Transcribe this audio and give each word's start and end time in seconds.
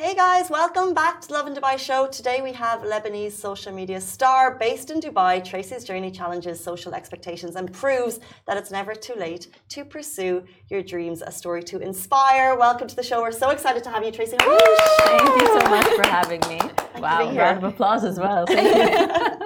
Hey 0.00 0.14
guys, 0.14 0.48
welcome 0.48 0.94
back 0.94 1.20
to 1.20 1.32
Lovin 1.34 1.54
Dubai 1.54 1.78
show. 1.78 2.06
Today 2.06 2.40
we 2.40 2.54
have 2.54 2.80
Lebanese 2.80 3.32
social 3.32 3.70
media 3.70 4.00
star 4.00 4.54
based 4.54 4.88
in 4.90 4.98
Dubai. 4.98 5.44
Tracy's 5.44 5.84
journey 5.84 6.10
challenges 6.10 6.58
social 6.58 6.94
expectations 6.94 7.54
and 7.54 7.70
proves 7.70 8.18
that 8.46 8.56
it's 8.56 8.70
never 8.70 8.94
too 8.94 9.12
late 9.14 9.48
to 9.68 9.84
pursue 9.84 10.42
your 10.70 10.82
dreams. 10.82 11.20
A 11.20 11.30
story 11.30 11.62
to 11.64 11.80
inspire. 11.80 12.56
Welcome 12.56 12.88
to 12.88 12.96
the 12.96 13.02
show. 13.02 13.20
We're 13.20 13.30
so 13.30 13.50
excited 13.50 13.84
to 13.84 13.90
have 13.90 14.02
you, 14.02 14.10
Tracy. 14.10 14.38
Thank 14.38 15.38
you 15.38 15.46
so 15.60 15.68
much 15.68 15.88
for 15.98 16.08
having 16.08 16.40
me. 16.48 16.60
wow, 16.98 17.30
round 17.36 17.58
of 17.58 17.64
applause 17.64 18.02
as 18.02 18.18
well. 18.18 18.46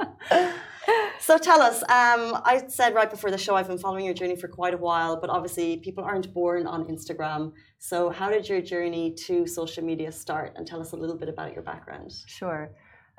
So 1.27 1.39
tell 1.39 1.63
us, 1.63 1.81
um, 1.85 2.43
I 2.45 2.65
said 2.69 2.95
right 2.95 3.09
before 3.09 3.31
the 3.31 3.39
show, 3.39 3.55
I've 3.57 3.67
been 3.67 3.79
following 3.79 4.05
your 4.05 4.13
journey 4.13 4.37
for 4.37 4.47
quite 4.47 4.75
a 4.75 4.77
while, 4.77 5.19
but 5.19 5.31
obviously 5.31 5.79
people 5.79 6.05
aren't 6.05 6.35
born 6.35 6.67
on 6.67 6.85
Instagram. 6.85 7.53
So 7.79 8.11
how 8.11 8.29
did 8.29 8.47
your 8.47 8.61
journey 8.61 9.15
to 9.27 9.47
social 9.47 9.83
media 9.83 10.13
start? 10.13 10.53
And 10.57 10.67
tell 10.67 10.83
us 10.83 10.93
a 10.93 10.97
little 10.97 11.17
bit 11.17 11.31
about 11.31 11.55
your 11.55 11.63
background. 11.63 12.13
Sure. 12.27 12.73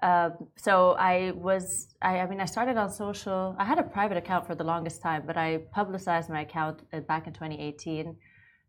Um, 0.03 0.33
so 0.55 0.91
I 0.99 1.31
was, 1.31 1.95
I, 1.99 2.19
I, 2.19 2.27
mean, 2.27 2.39
I 2.41 2.45
started 2.45 2.77
on 2.77 2.91
social. 2.91 3.55
I 3.57 3.65
had 3.65 3.79
a 3.79 3.83
private 3.97 4.17
account 4.17 4.45
for 4.45 4.53
the 4.53 4.63
longest 4.63 5.01
time, 5.01 5.23
but 5.25 5.35
I 5.35 5.61
publicized 5.73 6.29
my 6.29 6.41
account 6.41 6.83
uh, 6.93 6.99
back 6.99 7.25
in 7.25 7.33
2018. 7.33 8.15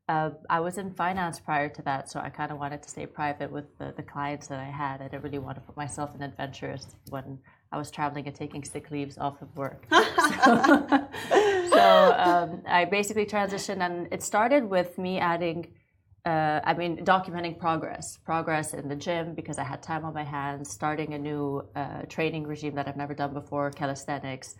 Uh, 0.09 0.31
I 0.49 0.61
was 0.61 0.79
in 0.79 0.95
finance 0.95 1.41
prior 1.41 1.69
to 1.69 1.83
that, 1.83 2.11
so 2.11 2.21
I 2.21 2.31
kind 2.31 2.51
of 2.51 2.59
wanted 2.59 2.83
to 2.85 2.89
stay 2.89 3.05
private 3.05 3.53
with 3.53 3.67
the, 3.77 3.93
the 3.99 4.03
clients 4.03 4.47
that 4.47 4.61
I 4.61 4.71
had. 4.71 5.03
I 5.03 5.09
didn't 5.09 5.25
really 5.25 5.41
want 5.41 5.57
to 5.57 5.61
put 5.61 5.77
myself 5.77 6.15
in 6.15 6.23
adventures 6.23 6.87
when 7.11 7.39
I 7.73 7.79
was 7.79 7.91
traveling 7.91 8.27
and 8.27 8.35
taking 8.35 8.63
sick 8.65 8.91
leaves 8.91 9.19
off 9.19 9.43
of 9.43 9.55
work. 9.57 9.87
so, 9.91 9.99
so 11.71 12.15
um, 12.17 12.63
I 12.67 12.85
basically 12.91 13.27
transitioned, 13.27 13.81
and 13.81 14.09
it 14.13 14.23
started 14.23 14.69
with 14.69 14.99
me 14.99 15.19
adding, 15.19 15.75
uh, 16.25 16.61
I 16.65 16.75
mean, 16.75 17.05
documenting 17.05 17.59
progress, 17.59 18.19
progress 18.25 18.73
in 18.73 18.89
the 18.89 18.97
gym 18.97 19.35
because 19.35 19.59
I 19.59 19.65
had 19.65 19.83
time 19.83 20.05
on 20.05 20.15
my 20.15 20.25
hands, 20.25 20.71
starting 20.71 21.15
a 21.15 21.19
new 21.19 21.69
uh, 21.75 22.03
training 22.09 22.47
regime 22.47 22.75
that 22.77 22.87
I've 22.89 22.97
never 22.97 23.15
done 23.15 23.33
before, 23.35 23.71
calisthenics. 23.71 24.55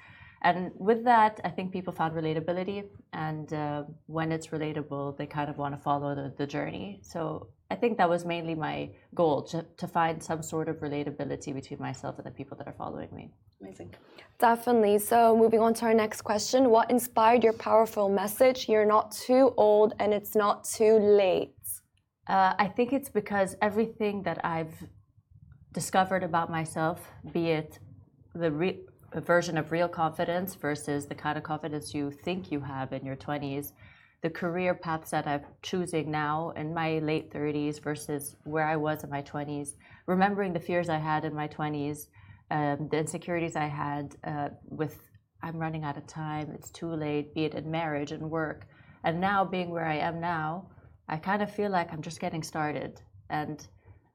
And 0.47 0.71
with 0.77 1.03
that, 1.05 1.41
I 1.43 1.49
think 1.49 1.73
people 1.73 1.93
found 1.93 2.15
relatability. 2.15 2.85
And 3.13 3.53
uh, 3.53 3.83
when 4.07 4.31
it's 4.31 4.47
relatable, 4.59 5.19
they 5.19 5.27
kind 5.27 5.51
of 5.51 5.59
want 5.59 5.75
to 5.77 5.81
follow 5.89 6.15
the, 6.15 6.33
the 6.39 6.47
journey. 6.47 7.01
So 7.03 7.49
I 7.69 7.75
think 7.75 7.99
that 7.99 8.09
was 8.09 8.25
mainly 8.25 8.55
my 8.55 8.91
goal 9.13 9.43
to, 9.51 9.67
to 9.77 9.89
find 9.89 10.23
some 10.23 10.43
sort 10.45 10.69
of 10.69 10.77
relatability 10.77 11.53
between 11.53 11.81
myself 11.81 12.19
and 12.19 12.27
the 12.27 12.31
people 12.31 12.57
that 12.59 12.69
are 12.69 12.77
following 12.79 13.09
me. 13.13 13.33
Amazing. 13.61 13.97
Definitely. 14.39 15.01
So, 15.01 15.37
moving 15.37 15.59
on 15.59 15.75
to 15.75 15.87
our 15.87 15.95
next 15.95 16.23
question 16.23 16.71
What 16.71 16.91
inspired 16.93 17.43
your 17.43 17.55
powerful 17.55 18.09
message? 18.09 18.69
You're 18.69 18.91
not 18.97 19.11
too 19.11 19.53
old 19.57 19.95
and 19.99 20.15
it's 20.15 20.37
not 20.37 20.63
too 20.63 20.95
late. 21.25 21.55
Uh, 22.29 22.53
I 22.57 22.69
think 22.69 22.93
it's 22.93 23.09
because 23.09 23.57
everything 23.61 24.23
that 24.23 24.39
I've 24.45 24.77
discovered 25.73 26.23
about 26.23 26.51
myself, 26.51 26.99
be 27.33 27.51
it 27.51 27.81
the 28.35 28.53
re- 28.53 28.85
version 29.21 29.57
of 29.59 29.73
real 29.73 29.89
confidence 29.89 30.55
versus 30.55 31.07
the 31.07 31.15
kind 31.15 31.39
of 31.39 31.45
confidence 31.45 31.95
you 31.95 32.11
think 32.11 32.51
you 32.51 32.61
have 32.61 32.93
in 32.93 33.05
your 33.05 33.17
20s, 33.17 33.73
the 34.23 34.31
career 34.31 34.75
paths 34.75 35.11
that 35.11 35.27
I'm 35.27 35.43
choosing 35.63 36.11
now 36.11 36.51
in 36.57 36.75
my 36.75 36.99
late 36.99 37.33
30s 37.33 37.81
versus 37.81 38.37
where 38.45 38.67
I 38.67 38.77
was 38.77 39.05
in 39.05 39.11
my 39.11 39.23
20s, 39.23 39.75
remembering 40.07 40.53
the 40.53 40.61
fears 40.61 40.89
I 40.89 40.99
had 40.99 41.25
in 41.25 41.35
my 41.35 41.49
20s, 41.49 42.09
um, 42.51 42.89
the 42.91 42.99
insecurities 42.99 43.57
I 43.57 43.67
had 43.67 44.17
uh, 44.25 44.49
with 44.69 44.99
I'm 45.43 45.59
running 45.59 45.85
out 45.85 45.97
of 45.97 46.07
time, 46.07 46.51
it's 46.55 46.71
too 46.71 46.93
late, 46.93 47.35
be 47.35 47.45
it 47.45 47.55
in 47.55 47.71
marriage 47.71 48.13
and 48.13 48.31
work. 48.31 48.67
And 49.05 49.21
now 49.21 49.45
being 49.45 49.71
where 49.71 49.87
I 49.87 49.97
am 49.97 50.21
now, 50.21 50.69
I 51.09 51.19
kind 51.19 51.43
of 51.43 51.55
feel 51.55 51.71
like 51.71 51.93
I'm 51.93 52.03
just 52.03 52.21
getting 52.21 52.43
started. 52.43 53.01
And 53.31 53.67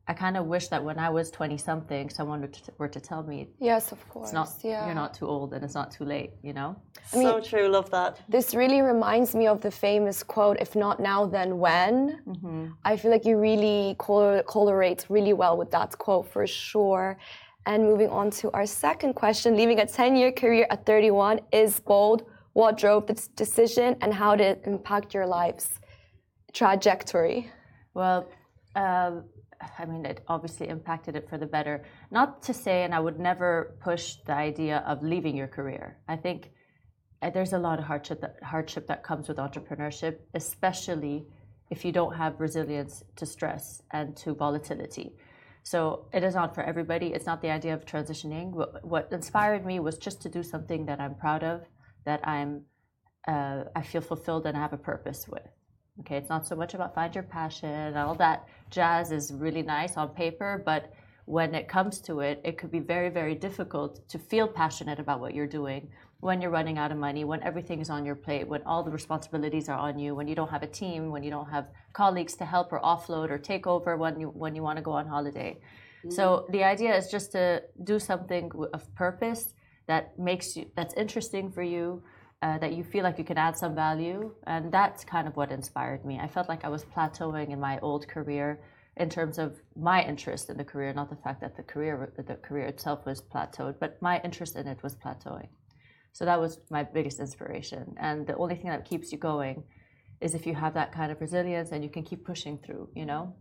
I 0.08 0.14
kind 0.14 0.36
of 0.36 0.46
wish 0.48 0.68
that 0.70 0.84
when 0.84 0.98
I 0.98 1.10
was 1.10 1.30
20 1.32 1.58
something, 1.58 2.10
someone 2.10 2.50
were 2.80 2.88
to 2.88 3.00
tell 3.00 3.24
me, 3.24 3.50
Yes, 3.60 3.92
of 3.92 4.08
course. 4.10 4.26
It's 4.30 4.34
not, 4.34 4.50
yeah. 4.64 4.86
You're 4.86 4.96
not 4.96 5.14
too 5.14 5.28
old 5.28 5.54
and 5.54 5.64
it's 5.64 5.76
not 5.76 5.92
too 5.92 6.06
late, 6.06 6.32
you 6.42 6.54
know? 6.54 6.76
I 7.14 7.18
mean, 7.18 7.28
so 7.28 7.40
true. 7.40 7.68
Love 7.68 7.90
that. 7.92 8.20
This 8.28 8.56
really 8.56 8.82
reminds 8.82 9.36
me 9.36 9.48
of 9.48 9.62
the 9.62 9.70
famous 9.70 10.24
quote, 10.24 10.58
if 10.60 10.76
not 10.76 11.00
now, 11.00 11.26
then 11.26 11.60
when. 11.60 12.20
Mm-hmm. 12.28 12.68
I 12.84 12.98
feel 12.98 13.12
like 13.12 13.26
you 13.26 13.38
really 13.38 13.96
correlate 14.00 15.06
really 15.08 15.34
well 15.34 15.56
with 15.56 15.70
that 15.72 15.98
quote 15.98 16.28
for 16.32 16.48
sure. 16.48 17.18
And 17.68 17.84
moving 17.84 18.10
on 18.10 18.32
to 18.32 18.52
our 18.52 18.66
second 18.66 19.14
question, 19.14 19.56
leaving 19.56 19.80
a 19.80 19.86
10 19.86 20.16
year 20.16 20.32
career 20.32 20.66
at 20.72 20.86
31 20.86 21.42
is 21.52 21.80
bold. 21.80 22.26
What 22.54 22.76
drove 22.78 23.06
this 23.06 23.28
decision 23.28 23.96
and 24.02 24.14
how 24.14 24.36
did 24.36 24.58
it 24.58 24.62
impact 24.66 25.14
your 25.14 25.28
life's 25.28 25.80
trajectory? 26.54 27.50
Well, 27.94 28.30
uh, 28.76 29.12
I 29.80 29.86
mean, 29.86 30.06
it 30.06 30.24
obviously 30.28 30.68
impacted 30.68 31.16
it 31.16 31.30
for 31.30 31.38
the 31.38 31.46
better. 31.46 31.84
Not 32.12 32.42
to 32.44 32.54
say, 32.54 32.84
and 32.84 32.94
I 32.94 33.00
would 33.00 33.20
never 33.20 33.78
push 33.82 34.16
the 34.26 34.34
idea 34.34 34.84
of 34.88 35.04
leaving 35.04 35.36
your 35.36 35.48
career. 35.48 35.98
I 36.08 36.16
think 36.16 36.52
uh, 37.22 37.30
there's 37.30 37.54
a 37.54 37.60
lot 37.60 37.80
of 37.80 37.86
hardship 37.86 38.22
that, 38.22 38.36
hardship 38.44 38.88
that 38.88 39.04
comes 39.04 39.28
with 39.28 39.38
entrepreneurship, 39.38 40.18
especially 40.34 41.28
if 41.70 41.86
you 41.86 41.92
don't 41.92 42.16
have 42.16 42.40
resilience 42.40 43.04
to 43.16 43.26
stress 43.26 43.82
and 43.92 44.16
to 44.18 44.34
volatility. 44.34 45.16
So 45.64 46.08
it 46.12 46.24
is 46.24 46.34
not 46.34 46.56
for 46.56 46.64
everybody. 46.64 47.08
It's 47.08 47.26
not 47.26 47.42
the 47.42 47.52
idea 47.52 47.74
of 47.74 47.86
transitioning. 47.86 48.52
What, 48.52 48.84
what 48.84 49.10
inspired 49.12 49.66
me 49.66 49.80
was 49.80 49.98
just 49.98 50.22
to 50.24 50.30
do 50.30 50.44
something 50.44 50.86
that 50.88 51.00
I'm 51.00 51.16
proud 51.16 51.44
of, 51.44 51.62
that 52.06 52.28
I'm, 52.28 52.64
uh, 53.28 53.66
I 53.76 53.84
feel 53.84 54.02
fulfilled 54.02 54.46
and 54.48 54.58
I 54.58 54.62
have 54.62 54.74
a 54.74 54.78
purpose 54.78 55.28
with. 55.28 55.48
Okay, 56.00 56.16
it's 56.16 56.30
not 56.30 56.48
so 56.48 56.56
much 56.56 56.74
about 56.74 56.96
find 56.96 57.14
your 57.14 57.24
passion. 57.24 57.96
All 57.98 58.16
that 58.16 58.48
jazz 58.70 59.12
is 59.12 59.34
really 59.34 59.62
nice 59.62 59.98
on 59.98 60.10
paper, 60.10 60.62
but 60.66 60.94
when 61.26 61.54
it 61.54 61.68
comes 61.68 62.00
to 62.02 62.22
it, 62.22 62.42
it 62.44 62.58
could 62.58 62.72
be 62.72 62.80
very, 62.80 63.10
very 63.10 63.36
difficult 63.36 64.08
to 64.10 64.18
feel 64.18 64.48
passionate 64.48 65.00
about 65.00 65.20
what 65.20 65.34
you're 65.36 65.48
doing 65.48 65.90
when 66.22 66.40
you're 66.40 66.52
running 66.52 66.78
out 66.78 66.92
of 66.92 66.98
money, 66.98 67.24
when 67.24 67.42
everything 67.44 67.82
is 67.82 67.90
on 67.90 68.06
your 68.06 68.16
plate, 68.16 68.48
when 68.48 68.62
all 68.64 68.84
the 68.84 68.92
responsibilities 68.92 69.68
are 69.70 69.78
on 69.78 69.98
you, 69.98 70.14
when 70.16 70.28
you 70.28 70.36
don't 70.36 70.50
have 70.50 70.64
a 70.64 70.68
team, 70.68 71.10
when 71.10 71.24
you 71.24 71.32
don't 71.32 71.50
have 71.50 71.70
colleagues 71.94 72.36
to 72.36 72.46
help 72.46 72.72
or 72.72 72.80
offload 72.82 73.30
or 73.30 73.38
take 73.38 73.66
over 73.66 73.98
when 73.98 74.20
you 74.20 74.28
when 74.28 74.56
you 74.56 74.62
want 74.62 74.78
to 74.78 74.84
go 74.84 74.92
on 74.92 75.08
holiday. 75.08 75.58
Mm. 76.06 76.14
So 76.14 76.46
the 76.52 76.64
idea 76.64 76.96
is 76.96 77.10
just 77.10 77.32
to 77.32 77.64
do 77.84 78.00
something 78.00 78.52
of 78.74 78.94
purpose 78.96 79.54
that 79.88 80.18
makes 80.18 80.56
you 80.56 80.70
that's 80.76 80.94
interesting 80.94 81.52
for 81.52 81.64
you, 81.64 82.04
uh, 82.42 82.58
that 82.58 82.74
you 82.74 82.84
feel 82.84 83.04
like 83.04 83.18
you 83.18 83.24
can 83.24 83.38
add 83.38 83.58
some 83.58 83.76
value. 83.76 84.34
And 84.48 84.72
that's 84.72 85.04
kind 85.04 85.28
of 85.28 85.36
what 85.36 85.52
inspired 85.52 86.06
me. 86.06 86.20
I 86.20 86.28
felt 86.28 86.50
like 86.50 86.66
I 86.66 86.70
was 86.70 86.84
plateauing 86.86 87.52
in 87.52 87.60
my 87.60 87.80
old 87.80 88.08
career 88.08 88.62
in 88.98 89.10
terms 89.10 89.38
of 89.38 89.62
my 89.76 90.04
interest 90.04 90.50
in 90.50 90.58
the 90.58 90.66
career, 90.66 90.94
not 90.94 91.10
the 91.10 91.16
fact 91.16 91.42
that 91.42 91.56
the 91.56 91.64
career 91.64 92.14
the 92.18 92.36
career 92.36 92.66
itself 92.66 93.06
was 93.06 93.22
plateaued, 93.22 93.76
but 93.80 94.02
my 94.02 94.20
interest 94.22 94.56
in 94.56 94.68
it 94.68 94.84
was 94.84 94.96
plateauing. 94.96 95.48
So 96.14 96.26
that 96.26 96.40
was 96.40 96.60
my 96.70 96.84
biggest 96.84 97.20
inspiration. 97.20 97.96
And 97.98 98.28
the 98.28 98.36
only 98.36 98.56
thing 98.56 98.70
that 98.70 98.84
keeps 98.84 99.12
you 99.12 99.18
going 99.18 99.64
is 100.20 100.36
if 100.36 100.46
you 100.46 100.54
have 100.54 100.74
that 100.74 100.92
kind 100.92 101.12
of 101.12 101.22
resilience 101.22 101.72
and 101.72 101.84
you 101.84 101.90
can 101.90 102.04
keep 102.04 102.26
pushing 102.26 102.58
through, 102.58 102.90
you 102.96 103.06
know? 103.06 103.34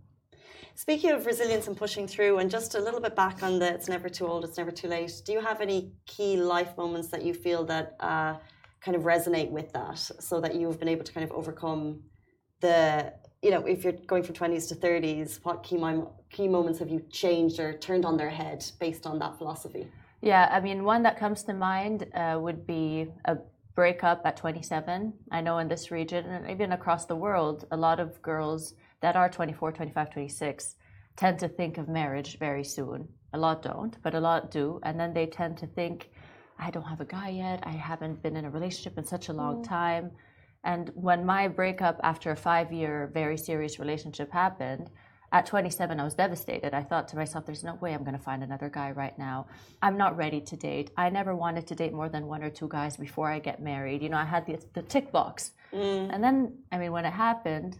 Speaking 0.76 1.10
of 1.10 1.26
resilience 1.26 1.66
and 1.66 1.76
pushing 1.76 2.06
through, 2.06 2.38
and 2.38 2.50
just 2.50 2.74
a 2.74 2.80
little 2.80 3.00
bit 3.00 3.16
back 3.16 3.42
on 3.42 3.58
the 3.58 3.74
it's 3.74 3.88
never 3.88 4.08
too 4.08 4.26
old, 4.26 4.44
it's 4.44 4.56
never 4.56 4.70
too 4.70 4.88
late, 4.88 5.12
do 5.24 5.32
you 5.32 5.40
have 5.40 5.60
any 5.60 5.92
key 6.06 6.36
life 6.36 6.76
moments 6.76 7.08
that 7.08 7.24
you 7.24 7.34
feel 7.34 7.64
that 7.64 7.96
uh, 8.00 8.36
kind 8.80 8.96
of 8.96 9.02
resonate 9.02 9.50
with 9.50 9.72
that 9.72 9.98
so 9.98 10.40
that 10.40 10.54
you've 10.54 10.78
been 10.78 10.88
able 10.88 11.04
to 11.04 11.12
kind 11.12 11.24
of 11.24 11.32
overcome 11.32 12.00
the 12.60 13.12
you 13.42 13.50
know 13.50 13.64
if 13.66 13.84
you're 13.84 13.94
going 14.06 14.22
from 14.22 14.34
20s 14.34 14.68
to 14.68 14.74
30s 14.74 15.40
what 15.42 15.62
key, 15.62 15.78
key 16.30 16.48
moments 16.48 16.78
have 16.78 16.90
you 16.90 17.00
changed 17.10 17.58
or 17.58 17.72
turned 17.72 18.04
on 18.04 18.16
their 18.16 18.30
head 18.30 18.64
based 18.78 19.06
on 19.06 19.18
that 19.18 19.36
philosophy? 19.38 19.88
Yeah 20.20 20.48
i 20.52 20.60
mean 20.60 20.84
one 20.84 21.02
that 21.04 21.18
comes 21.18 21.42
to 21.44 21.54
mind 21.54 22.06
uh, 22.14 22.38
would 22.40 22.66
be 22.66 23.06
a 23.24 23.36
breakup 23.74 24.20
at 24.26 24.36
27 24.36 25.12
i 25.30 25.40
know 25.40 25.58
in 25.58 25.68
this 25.68 25.90
region 25.90 26.26
and 26.26 26.50
even 26.50 26.72
across 26.72 27.06
the 27.06 27.16
world 27.16 27.66
a 27.70 27.76
lot 27.76 27.98
of 28.00 28.20
girls 28.20 28.74
that 29.00 29.16
are 29.16 29.28
24 29.28 29.72
25 29.72 30.10
26 30.10 30.76
tend 31.20 31.38
to 31.38 31.48
think 31.48 31.76
of 31.76 31.86
marriage 31.86 32.38
very 32.38 32.64
soon. 32.64 33.08
A 33.32 33.38
lot 33.38 33.62
don't 33.62 33.96
but 34.02 34.14
a 34.14 34.20
lot 34.20 34.50
do. 34.50 34.80
And 34.82 34.98
then 34.98 35.12
they 35.12 35.26
tend 35.26 35.58
to 35.58 35.66
think 35.66 36.10
I 36.60 36.70
don't 36.70 36.84
have 36.84 37.00
a 37.00 37.06
guy 37.06 37.30
yet. 37.30 37.60
I 37.64 37.72
haven't 37.72 38.22
been 38.22 38.36
in 38.36 38.44
a 38.44 38.50
relationship 38.50 38.98
in 38.98 39.04
such 39.04 39.28
a 39.28 39.32
long 39.32 39.62
mm. 39.62 39.68
time. 39.68 40.12
And 40.62 40.90
when 40.94 41.24
my 41.24 41.48
breakup 41.48 41.98
after 42.02 42.30
a 42.30 42.36
five 42.36 42.70
year, 42.72 43.10
very 43.14 43.38
serious 43.38 43.78
relationship 43.78 44.30
happened, 44.30 44.90
at 45.32 45.46
27, 45.46 46.00
I 46.00 46.04
was 46.04 46.14
devastated. 46.14 46.74
I 46.74 46.82
thought 46.82 47.06
to 47.08 47.16
myself, 47.16 47.46
there's 47.46 47.62
no 47.62 47.74
way 47.76 47.94
I'm 47.94 48.02
going 48.02 48.16
to 48.16 48.22
find 48.22 48.42
another 48.42 48.68
guy 48.68 48.90
right 48.90 49.16
now. 49.16 49.46
I'm 49.80 49.96
not 49.96 50.16
ready 50.16 50.40
to 50.40 50.56
date. 50.56 50.90
I 50.96 51.08
never 51.08 51.36
wanted 51.36 51.68
to 51.68 51.74
date 51.76 51.92
more 51.92 52.08
than 52.08 52.26
one 52.26 52.42
or 52.42 52.50
two 52.50 52.68
guys 52.68 52.96
before 52.96 53.30
I 53.30 53.38
get 53.38 53.62
married. 53.62 54.02
You 54.02 54.08
know, 54.08 54.16
I 54.16 54.24
had 54.24 54.44
the, 54.44 54.58
the 54.74 54.82
tick 54.82 55.12
box. 55.12 55.52
Mm. 55.72 56.12
And 56.12 56.22
then, 56.24 56.58
I 56.72 56.78
mean, 56.78 56.90
when 56.90 57.04
it 57.04 57.12
happened, 57.12 57.78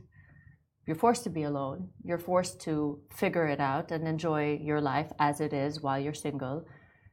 you're 0.87 0.95
forced 0.95 1.25
to 1.25 1.31
be 1.31 1.43
alone. 1.43 1.89
You're 2.05 2.19
forced 2.19 2.61
to 2.63 3.01
figure 3.13 3.47
it 3.49 3.59
out 3.59 3.91
and 3.91 4.07
enjoy 4.07 4.61
your 4.63 4.81
life 4.81 5.11
as 5.19 5.41
it 5.41 5.53
is 5.53 5.83
while 5.83 5.99
you're 5.99 6.15
single. 6.15 6.67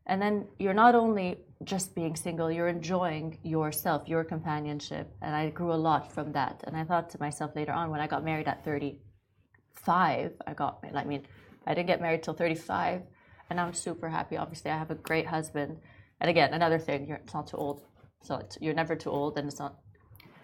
And 0.05 0.21
then 0.21 0.47
you're 0.59 0.73
not 0.73 0.93
only 0.93 1.46
just 1.63 1.95
being 1.95 2.15
single, 2.15 2.51
you're 2.51 2.67
enjoying 2.67 3.39
yourself, 3.43 4.07
your 4.07 4.23
companionship. 4.23 5.11
And 5.21 5.35
I 5.35 5.49
grew 5.49 5.73
a 5.73 5.75
lot 5.75 6.13
from 6.13 6.33
that. 6.33 6.63
And 6.65 6.77
I 6.77 6.83
thought 6.83 7.09
to 7.11 7.19
myself 7.19 7.55
later 7.55 7.71
on, 7.71 7.89
when 7.89 7.99
I 7.99 8.07
got 8.07 8.23
married 8.23 8.47
at 8.47 8.63
35, 8.63 10.31
I 10.45 10.53
got, 10.53 10.83
I 10.93 11.03
mean, 11.03 11.23
I 11.67 11.73
didn't 11.73 11.87
get 11.87 12.01
married 12.01 12.23
till 12.23 12.33
35, 12.33 13.01
and 13.49 13.59
I'm 13.59 13.73
super 13.73 14.07
happy. 14.09 14.37
Obviously, 14.37 14.71
I 14.71 14.77
have 14.77 14.89
a 14.89 14.95
great 14.95 15.27
husband. 15.27 15.77
And 16.21 16.29
again, 16.29 16.53
another 16.53 16.79
thing, 16.79 17.07
you're, 17.07 17.17
it's 17.17 17.33
not 17.33 17.47
too 17.47 17.57
old. 17.57 17.81
So 18.23 18.41
you're 18.61 18.73
never 18.73 18.95
too 18.95 19.11
old, 19.11 19.37
and 19.37 19.47
it's 19.47 19.59
not. 19.59 19.75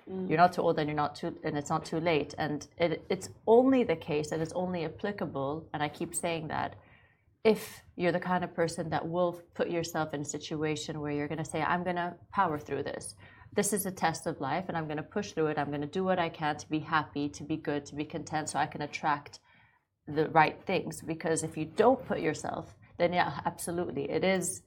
Mm. 0.09 0.27
You're 0.30 0.38
not 0.38 0.51
too 0.54 0.62
old, 0.62 0.77
and 0.80 0.88
you're 0.89 0.98
not 0.98 1.16
too, 1.16 1.38
and 1.44 1.57
it's 1.57 1.69
not 1.69 1.86
too 1.86 2.00
late. 2.00 2.36
And 2.38 2.68
it, 2.77 3.06
it's 3.09 3.30
only 3.48 3.83
the 3.86 3.95
case, 3.95 4.31
and 4.31 4.42
it's 4.42 4.54
only 4.54 4.83
applicable. 4.83 5.69
And 5.74 5.81
I 5.81 5.88
keep 5.88 6.13
saying 6.13 6.50
that 6.50 6.75
if 7.44 7.81
you're 7.95 8.12
the 8.12 8.19
kind 8.19 8.44
of 8.44 8.54
person 8.54 8.90
that 8.90 9.07
will 9.07 9.42
put 9.54 9.69
yourself 9.69 10.13
in 10.13 10.22
a 10.22 10.25
situation 10.25 11.01
where 11.01 11.12
you're 11.12 11.28
going 11.28 11.44
to 11.44 11.45
say, 11.45 11.62
I'm 11.62 11.84
going 11.84 11.98
to 11.98 12.16
power 12.31 12.57
through 12.57 12.84
this. 12.84 13.16
This 13.54 13.74
is 13.74 13.86
a 13.86 13.92
test 13.92 14.25
of 14.25 14.42
life, 14.42 14.66
and 14.68 14.78
I'm 14.78 14.86
going 14.86 14.98
to 14.98 15.04
push 15.04 15.34
through 15.34 15.48
it. 15.48 15.60
I'm 15.60 15.68
going 15.68 15.81
to 15.81 15.88
do 15.88 16.04
what 16.04 16.19
I 16.19 16.30
can 16.30 16.57
to 16.57 16.69
be 16.69 16.80
happy, 16.80 17.30
to 17.30 17.44
be 17.44 17.57
good, 17.57 17.86
to 17.88 17.95
be 17.95 18.06
content, 18.06 18.50
so 18.50 18.57
I 18.57 18.66
can 18.66 18.81
attract 18.81 19.40
the 20.07 20.30
right 20.30 20.60
things. 20.66 21.01
Because 21.01 21.44
if 21.44 21.56
you 21.57 21.66
don't 21.66 22.04
put 22.07 22.19
yourself, 22.19 22.75
then 22.98 23.13
yeah, 23.13 23.40
absolutely, 23.45 24.10
it 24.10 24.24
is 24.24 24.63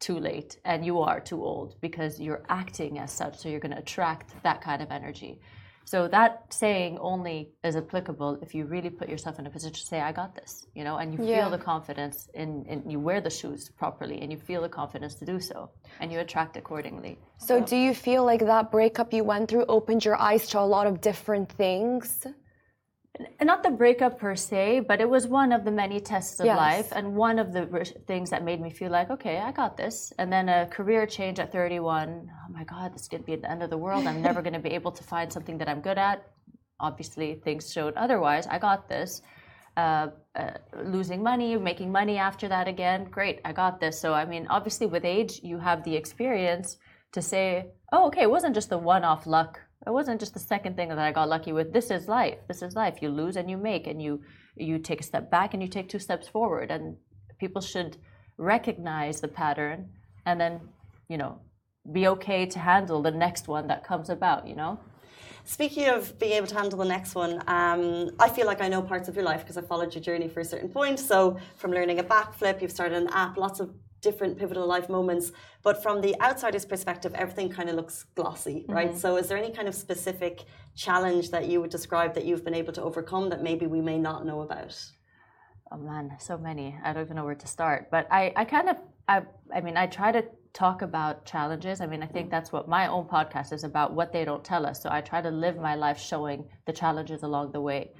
too 0.00 0.18
late 0.18 0.58
and 0.64 0.84
you 0.84 0.98
are 0.98 1.20
too 1.20 1.44
old 1.44 1.76
because 1.80 2.18
you're 2.18 2.42
acting 2.48 2.98
as 2.98 3.12
such. 3.12 3.38
So 3.38 3.48
you're 3.48 3.60
going 3.60 3.72
to 3.72 3.78
attract 3.78 4.42
that 4.42 4.62
kind 4.62 4.82
of 4.82 4.90
energy. 4.90 5.40
So 5.90 6.06
that 6.06 6.32
saying 6.54 6.98
only 7.00 7.50
is 7.64 7.74
applicable 7.74 8.38
if 8.42 8.54
you 8.54 8.64
really 8.64 8.90
put 8.90 9.08
yourself 9.08 9.40
in 9.40 9.46
a 9.48 9.50
position 9.50 9.74
to 9.74 9.86
say, 9.92 10.00
"I 10.00 10.12
got 10.12 10.36
this," 10.36 10.52
you 10.72 10.84
know, 10.84 10.98
and 10.98 11.12
you 11.12 11.18
yeah. 11.20 11.38
feel 11.38 11.50
the 11.50 11.64
confidence 11.72 12.28
in, 12.42 12.64
in 12.72 12.88
you 12.88 13.00
wear 13.00 13.20
the 13.20 13.34
shoes 13.38 13.68
properly, 13.82 14.20
and 14.22 14.30
you 14.30 14.38
feel 14.38 14.62
the 14.62 14.68
confidence 14.68 15.16
to 15.16 15.24
do 15.32 15.40
so, 15.40 15.68
and 16.00 16.12
you 16.12 16.20
attract 16.20 16.56
accordingly. 16.56 17.18
So, 17.38 17.46
so 17.46 17.64
do 17.72 17.76
you 17.76 17.92
feel 17.92 18.22
like 18.24 18.42
that 18.54 18.70
breakup 18.70 19.12
you 19.12 19.24
went 19.24 19.48
through 19.50 19.64
opened 19.66 20.04
your 20.04 20.18
eyes 20.28 20.46
to 20.50 20.60
a 20.60 20.68
lot 20.76 20.86
of 20.86 21.00
different 21.00 21.50
things? 21.64 22.24
Not 23.42 23.62
the 23.62 23.70
breakup 23.70 24.18
per 24.18 24.34
se, 24.36 24.80
but 24.80 25.00
it 25.00 25.08
was 25.08 25.26
one 25.26 25.52
of 25.52 25.64
the 25.64 25.70
many 25.70 26.00
tests 26.00 26.40
of 26.40 26.46
yes. 26.46 26.56
life 26.56 26.88
and 26.92 27.14
one 27.14 27.38
of 27.38 27.52
the 27.52 27.64
things 28.06 28.30
that 28.30 28.44
made 28.44 28.60
me 28.60 28.70
feel 28.70 28.90
like, 28.90 29.10
okay, 29.10 29.38
I 29.38 29.52
got 29.52 29.76
this. 29.76 30.12
And 30.18 30.32
then 30.32 30.48
a 30.48 30.66
career 30.66 31.06
change 31.06 31.38
at 31.38 31.52
31. 31.52 32.30
Oh 32.30 32.52
my 32.52 32.64
God, 32.64 32.94
this 32.94 33.08
could 33.08 33.24
be 33.24 33.36
the 33.36 33.50
end 33.50 33.62
of 33.62 33.70
the 33.70 33.78
world. 33.78 34.06
I'm 34.06 34.22
never 34.22 34.42
going 34.42 34.54
to 34.54 34.60
be 34.60 34.70
able 34.70 34.92
to 34.92 35.02
find 35.02 35.32
something 35.32 35.58
that 35.58 35.68
I'm 35.68 35.80
good 35.80 35.98
at. 35.98 36.26
Obviously, 36.78 37.34
things 37.44 37.72
showed 37.72 37.94
otherwise. 37.94 38.46
I 38.46 38.58
got 38.58 38.88
this. 38.88 39.22
Uh, 39.76 40.08
uh, 40.34 40.50
losing 40.84 41.22
money, 41.22 41.56
making 41.56 41.90
money 41.90 42.18
after 42.18 42.48
that 42.48 42.66
again. 42.68 43.04
Great, 43.04 43.40
I 43.44 43.52
got 43.52 43.80
this. 43.80 44.00
So, 44.00 44.12
I 44.12 44.24
mean, 44.24 44.46
obviously, 44.50 44.86
with 44.86 45.04
age, 45.04 45.40
you 45.42 45.58
have 45.58 45.84
the 45.84 45.94
experience 45.94 46.76
to 47.12 47.22
say, 47.22 47.66
oh, 47.92 48.06
okay, 48.08 48.22
it 48.22 48.30
wasn't 48.30 48.54
just 48.54 48.68
the 48.68 48.78
one 48.78 49.04
off 49.04 49.26
luck 49.26 49.60
it 49.86 49.90
wasn't 49.90 50.20
just 50.20 50.34
the 50.34 50.40
second 50.40 50.76
thing 50.76 50.90
that 50.90 50.98
I 50.98 51.10
got 51.10 51.28
lucky 51.28 51.52
with. 51.52 51.72
This 51.72 51.90
is 51.90 52.06
life. 52.06 52.38
This 52.48 52.60
is 52.62 52.74
life. 52.74 53.00
You 53.00 53.08
lose 53.08 53.36
and 53.36 53.50
you 53.50 53.56
make, 53.56 53.86
and 53.86 54.00
you 54.02 54.20
you 54.56 54.78
take 54.78 55.00
a 55.00 55.04
step 55.04 55.30
back 55.30 55.54
and 55.54 55.62
you 55.62 55.68
take 55.68 55.88
two 55.88 55.98
steps 55.98 56.28
forward. 56.28 56.70
And 56.70 56.96
people 57.38 57.62
should 57.62 57.96
recognize 58.36 59.20
the 59.20 59.28
pattern 59.28 59.88
and 60.26 60.40
then 60.40 60.60
you 61.08 61.18
know 61.18 61.40
be 61.92 62.06
okay 62.08 62.46
to 62.46 62.58
handle 62.58 63.00
the 63.02 63.10
next 63.10 63.48
one 63.48 63.68
that 63.68 63.82
comes 63.84 64.10
about. 64.10 64.46
You 64.46 64.56
know. 64.56 64.80
Speaking 65.44 65.88
of 65.88 66.18
being 66.18 66.32
able 66.32 66.46
to 66.48 66.54
handle 66.54 66.78
the 66.78 66.84
next 66.84 67.14
one, 67.14 67.42
um, 67.46 68.10
I 68.20 68.28
feel 68.28 68.46
like 68.46 68.60
I 68.60 68.68
know 68.68 68.82
parts 68.82 69.08
of 69.08 69.16
your 69.16 69.24
life 69.24 69.40
because 69.40 69.56
I 69.56 69.62
followed 69.62 69.94
your 69.94 70.02
journey 70.02 70.28
for 70.28 70.40
a 70.40 70.44
certain 70.44 70.68
point. 70.68 71.00
So, 71.00 71.38
from 71.56 71.70
learning 71.72 71.98
a 71.98 72.04
backflip, 72.04 72.60
you've 72.60 72.70
started 72.70 72.98
an 72.98 73.08
app, 73.08 73.38
lots 73.38 73.58
of 73.58 73.74
different 74.00 74.38
pivotal 74.38 74.66
life 74.66 74.88
moments. 74.88 75.32
But 75.62 75.82
from 75.82 76.00
the 76.00 76.14
outsider's 76.20 76.64
perspective, 76.64 77.14
everything 77.14 77.48
kind 77.48 77.68
of 77.68 77.76
looks 77.76 78.04
glossy, 78.14 78.64
right? 78.68 78.90
Mm-hmm. 78.90 78.98
So, 78.98 79.16
is 79.16 79.28
there 79.28 79.38
any 79.38 79.52
kind 79.52 79.68
of 79.68 79.74
specific 79.74 80.44
challenge 80.74 81.30
that 81.30 81.48
you 81.48 81.60
would 81.60 81.70
describe 81.70 82.14
that 82.14 82.24
you've 82.24 82.44
been 82.44 82.54
able 82.54 82.72
to 82.74 82.82
overcome 82.82 83.28
that 83.30 83.42
maybe 83.42 83.66
we 83.66 83.80
may 83.80 83.98
not 83.98 84.26
know 84.26 84.40
about? 84.42 84.76
Oh 85.72 85.76
man, 85.76 86.16
so 86.18 86.36
many. 86.36 86.76
I 86.82 86.92
don't 86.92 87.04
even 87.04 87.16
know 87.16 87.24
where 87.24 87.34
to 87.34 87.46
start. 87.46 87.90
But 87.90 88.08
I, 88.10 88.32
I 88.34 88.44
kind 88.44 88.68
of, 88.70 88.76
I, 89.06 89.22
I 89.54 89.60
mean, 89.60 89.76
I 89.76 89.86
try 89.86 90.10
to 90.10 90.24
talk 90.52 90.82
about 90.82 91.24
challenges. 91.24 91.80
I 91.80 91.86
mean, 91.86 92.02
I 92.02 92.06
think 92.06 92.28
that's 92.28 92.50
what 92.50 92.68
my 92.68 92.88
own 92.88 93.04
podcast 93.04 93.52
is 93.52 93.62
about, 93.62 93.94
what 93.94 94.12
they 94.12 94.24
don't 94.24 94.42
tell 94.42 94.66
us. 94.66 94.82
So 94.82 94.88
I 94.90 95.00
try 95.00 95.22
to 95.22 95.30
live 95.30 95.56
my 95.56 95.76
life 95.76 96.00
showing 96.00 96.44
the 96.66 96.72
challenges 96.72 97.22
along 97.22 97.52
the 97.52 97.60
way. 97.60 97.92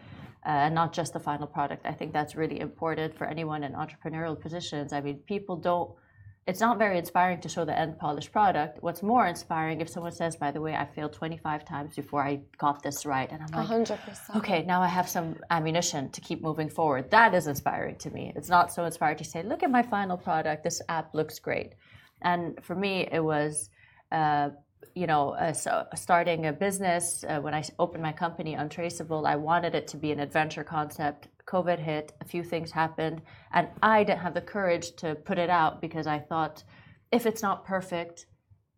Uh, 0.47 0.67
and 0.67 0.75
not 0.75 0.95
just 0.95 1.13
the 1.13 1.21
final 1.21 1.47
product. 1.47 1.85
I 1.85 1.93
think 1.93 2.15
that's 2.15 2.35
really 2.35 2.61
important 2.61 3.15
for 3.15 3.27
anyone 3.27 3.63
in 3.63 3.73
entrepreneurial 3.73 4.41
positions. 4.41 4.91
I 4.91 5.03
mean, 5.03 5.19
people 5.27 5.57
don't 5.57 5.91
it's 6.47 6.61
not 6.61 6.79
very 6.79 6.99
inspiring 6.99 7.41
to 7.43 7.49
show 7.49 7.65
the 7.65 7.79
end 7.79 7.99
polished 7.99 8.33
product. 8.33 8.83
What's 8.83 9.03
more 9.03 9.27
inspiring 9.27 9.81
if 9.81 9.89
someone 9.89 10.13
says, 10.13 10.37
by 10.37 10.51
the 10.51 10.61
way, 10.61 10.75
I 10.75 10.85
failed 10.85 11.13
25 11.13 11.65
times 11.65 11.95
before 11.95 12.25
I 12.25 12.41
got 12.59 12.83
this 12.83 13.05
right. 13.05 13.31
And 13.31 13.41
I'm 13.43 13.69
like, 13.69 13.69
100%. 13.69 14.37
okay, 14.37 14.65
now 14.65 14.81
I 14.83 14.89
have 14.89 15.09
some 15.09 15.37
ammunition 15.51 16.11
to 16.11 16.21
keep 16.21 16.43
moving 16.43 16.69
forward. 16.69 17.11
That 17.11 17.35
is 17.35 17.47
inspiring 17.47 17.97
to 17.99 18.11
me. 18.11 18.33
It's 18.35 18.49
not 18.49 18.73
so 18.73 18.85
inspiring 18.85 19.19
to 19.19 19.25
say, 19.25 19.43
look 19.43 19.63
at 19.63 19.71
my 19.71 19.83
final 19.83 20.17
product. 20.17 20.65
This 20.65 20.81
app 20.89 21.15
looks 21.15 21.39
great. 21.39 21.75
And 22.23 22.59
for 22.65 22.75
me, 22.75 23.09
it 23.13 23.23
was, 23.23 23.71
uh, 24.11 24.51
you 24.94 25.06
know, 25.06 25.31
uh, 25.31 25.53
so 25.53 25.87
starting 25.94 26.47
a 26.47 26.53
business. 26.53 27.25
Uh, 27.29 27.41
when 27.41 27.55
I 27.55 27.62
opened 27.79 28.03
my 28.03 28.12
company, 28.12 28.55
Untraceable, 28.55 29.27
I 29.27 29.37
wanted 29.37 29.75
it 29.75 29.88
to 29.88 29.97
be 29.97 30.12
an 30.12 30.21
adventure 30.21 30.65
concept 30.65 31.29
COVID 31.47 31.79
hit, 31.79 32.12
a 32.21 32.25
few 32.25 32.44
things 32.44 32.71
happened, 32.71 33.23
and 33.53 33.69
I 33.82 34.05
didn't 34.05 34.21
have 34.21 34.35
the 34.35 34.41
courage 34.41 34.94
to 34.97 35.15
put 35.15 35.38
it 35.38 35.50
out 35.50 35.81
because 35.81 36.06
I 36.06 36.19
thought 36.19 36.62
if 37.11 37.27
it's 37.27 37.43
not 37.43 37.65
perfect, 37.65 38.27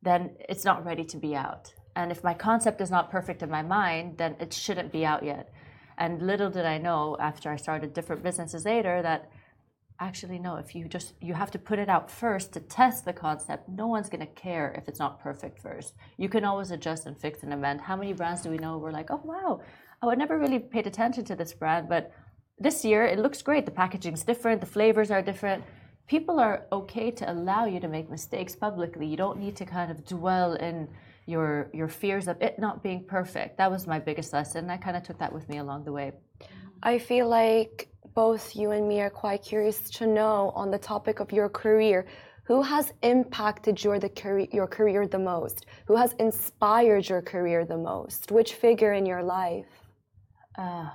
then 0.00 0.36
it's 0.48 0.64
not 0.64 0.84
ready 0.84 1.04
to 1.04 1.18
be 1.18 1.36
out. 1.36 1.72
And 1.94 2.10
if 2.10 2.24
my 2.24 2.34
concept 2.34 2.80
is 2.80 2.90
not 2.90 3.10
perfect 3.10 3.42
in 3.42 3.50
my 3.50 3.62
mind, 3.62 4.16
then 4.16 4.36
it 4.40 4.54
shouldn't 4.54 4.90
be 4.90 5.04
out 5.04 5.22
yet. 5.22 5.52
And 5.98 6.22
little 6.22 6.50
did 6.50 6.64
I 6.64 6.78
know 6.78 7.16
after 7.20 7.50
I 7.50 7.56
started 7.56 7.92
different 7.92 8.22
businesses 8.22 8.64
later 8.64 9.02
that 9.02 9.30
actually 10.06 10.38
no, 10.38 10.56
if 10.56 10.74
you 10.74 10.86
just 10.86 11.14
you 11.20 11.34
have 11.34 11.50
to 11.52 11.58
put 11.58 11.78
it 11.78 11.88
out 11.88 12.10
first 12.10 12.52
to 12.52 12.60
test 12.60 13.04
the 13.04 13.12
concept, 13.12 13.68
no 13.68 13.86
one's 13.86 14.08
gonna 14.08 14.26
care 14.26 14.74
if 14.76 14.88
it's 14.88 14.98
not 14.98 15.20
perfect 15.20 15.58
first. 15.60 15.94
You 16.16 16.28
can 16.28 16.44
always 16.44 16.70
adjust 16.70 17.06
and 17.06 17.16
fix 17.16 17.42
and 17.42 17.52
amend. 17.52 17.80
How 17.80 17.96
many 17.96 18.12
brands 18.12 18.42
do 18.42 18.50
we 18.50 18.58
know 18.58 18.78
we're 18.78 18.90
like, 18.90 19.10
oh 19.10 19.20
wow, 19.24 19.60
oh, 20.02 20.10
I 20.10 20.14
never 20.14 20.38
really 20.38 20.58
paid 20.58 20.86
attention 20.86 21.24
to 21.26 21.36
this 21.36 21.52
brand, 21.52 21.88
but 21.88 22.12
this 22.58 22.84
year 22.84 23.04
it 23.04 23.18
looks 23.18 23.42
great. 23.42 23.64
The 23.64 23.72
packaging's 23.72 24.24
different, 24.24 24.60
the 24.60 24.66
flavors 24.66 25.10
are 25.10 25.22
different. 25.22 25.64
People 26.08 26.40
are 26.40 26.66
okay 26.72 27.10
to 27.10 27.32
allow 27.32 27.64
you 27.64 27.80
to 27.80 27.88
make 27.88 28.10
mistakes 28.10 28.54
publicly. 28.56 29.06
You 29.06 29.16
don't 29.16 29.38
need 29.38 29.56
to 29.56 29.64
kind 29.64 29.90
of 29.90 30.04
dwell 30.04 30.54
in 30.54 30.88
your 31.26 31.70
your 31.72 31.88
fears 31.88 32.26
of 32.26 32.42
it 32.42 32.58
not 32.58 32.82
being 32.82 33.04
perfect. 33.04 33.56
That 33.58 33.70
was 33.70 33.86
my 33.86 33.98
biggest 33.98 34.32
lesson. 34.32 34.68
I 34.68 34.76
kind 34.76 34.96
of 34.96 35.04
took 35.04 35.18
that 35.18 35.32
with 35.32 35.48
me 35.48 35.58
along 35.58 35.84
the 35.84 35.92
way. 35.92 36.12
I 36.82 36.98
feel 36.98 37.28
like 37.28 37.91
both 38.14 38.54
you 38.54 38.70
and 38.70 38.88
me 38.88 39.00
are 39.00 39.10
quite 39.10 39.42
curious 39.42 39.90
to 39.90 40.06
know 40.06 40.52
on 40.54 40.70
the 40.70 40.78
topic 40.78 41.20
of 41.20 41.32
your 41.32 41.48
career. 41.48 42.06
Who 42.44 42.62
has 42.62 42.92
impacted 43.02 43.82
your 43.82 43.98
the 43.98 44.08
career, 44.08 44.48
your 44.52 44.66
career 44.66 45.06
the 45.06 45.18
most? 45.18 45.66
Who 45.86 45.96
has 45.96 46.12
inspired 46.18 47.08
your 47.08 47.22
career 47.22 47.64
the 47.64 47.78
most? 47.78 48.32
Which 48.32 48.54
figure 48.54 48.92
in 48.92 49.06
your 49.06 49.22
life? 49.22 49.66
Uh, 50.58 50.88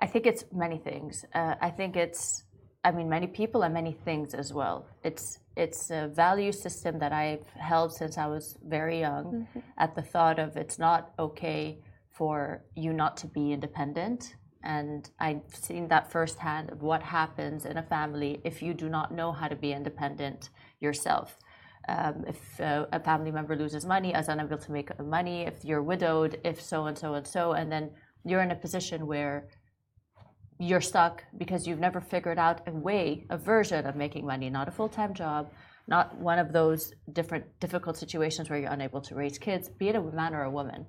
I 0.00 0.06
think 0.06 0.26
it's 0.26 0.44
many 0.52 0.78
things. 0.78 1.24
Uh, 1.34 1.54
I 1.60 1.70
think 1.70 1.96
it's, 1.96 2.44
I 2.84 2.90
mean, 2.90 3.08
many 3.08 3.26
people 3.26 3.62
and 3.62 3.72
many 3.72 3.92
things 4.04 4.34
as 4.34 4.52
well. 4.52 4.86
It's 5.02 5.38
it's 5.56 5.90
a 5.90 6.08
value 6.08 6.52
system 6.52 6.98
that 6.98 7.12
I've 7.12 7.46
held 7.58 7.92
since 7.92 8.16
I 8.16 8.26
was 8.26 8.56
very 8.66 9.00
young. 9.00 9.24
Mm-hmm. 9.24 9.60
At 9.78 9.94
the 9.94 10.02
thought 10.02 10.38
of 10.38 10.56
it's 10.56 10.78
not 10.78 11.12
okay 11.18 11.78
for 12.10 12.64
you 12.74 12.92
not 12.92 13.16
to 13.18 13.26
be 13.26 13.52
independent, 13.52 14.34
and 14.64 15.10
I've 15.18 15.42
seen 15.52 15.88
that 15.88 16.10
firsthand 16.10 16.70
of 16.70 16.82
what 16.82 17.02
happens 17.02 17.64
in 17.64 17.76
a 17.76 17.82
family 17.82 18.40
if 18.44 18.62
you 18.62 18.74
do 18.74 18.88
not 18.88 19.12
know 19.12 19.32
how 19.32 19.48
to 19.48 19.56
be 19.56 19.72
independent 19.72 20.50
yourself. 20.80 21.38
Um, 21.88 22.24
if 22.28 22.60
uh, 22.60 22.86
a 22.92 23.00
family 23.00 23.32
member 23.32 23.56
loses 23.56 23.84
money, 23.84 24.12
is 24.12 24.28
unable 24.28 24.58
to 24.58 24.72
make 24.72 24.96
money, 25.00 25.42
if 25.42 25.64
you're 25.64 25.82
widowed, 25.82 26.38
if 26.44 26.60
so 26.60 26.86
and 26.86 26.96
so 26.96 27.14
and 27.14 27.26
so, 27.26 27.52
and 27.52 27.72
then 27.72 27.90
you're 28.24 28.42
in 28.42 28.52
a 28.52 28.56
position 28.56 29.06
where 29.06 29.48
you're 30.60 30.80
stuck 30.80 31.24
because 31.38 31.66
you've 31.66 31.80
never 31.80 32.00
figured 32.00 32.38
out 32.38 32.60
a 32.68 32.70
way, 32.70 33.26
a 33.30 33.36
version 33.36 33.84
of 33.84 33.96
making 33.96 34.24
money, 34.24 34.48
not 34.48 34.68
a 34.68 34.70
full 34.70 34.88
time 34.88 35.12
job, 35.12 35.50
not 35.88 36.16
one 36.18 36.38
of 36.38 36.52
those 36.52 36.92
different 37.12 37.44
difficult 37.58 37.96
situations 37.96 38.48
where 38.48 38.60
you're 38.60 38.70
unable 38.70 39.00
to 39.00 39.16
raise 39.16 39.38
kids, 39.38 39.68
be 39.68 39.88
it 39.88 39.96
a 39.96 40.00
man 40.00 40.34
or 40.34 40.44
a 40.44 40.50
woman. 40.50 40.86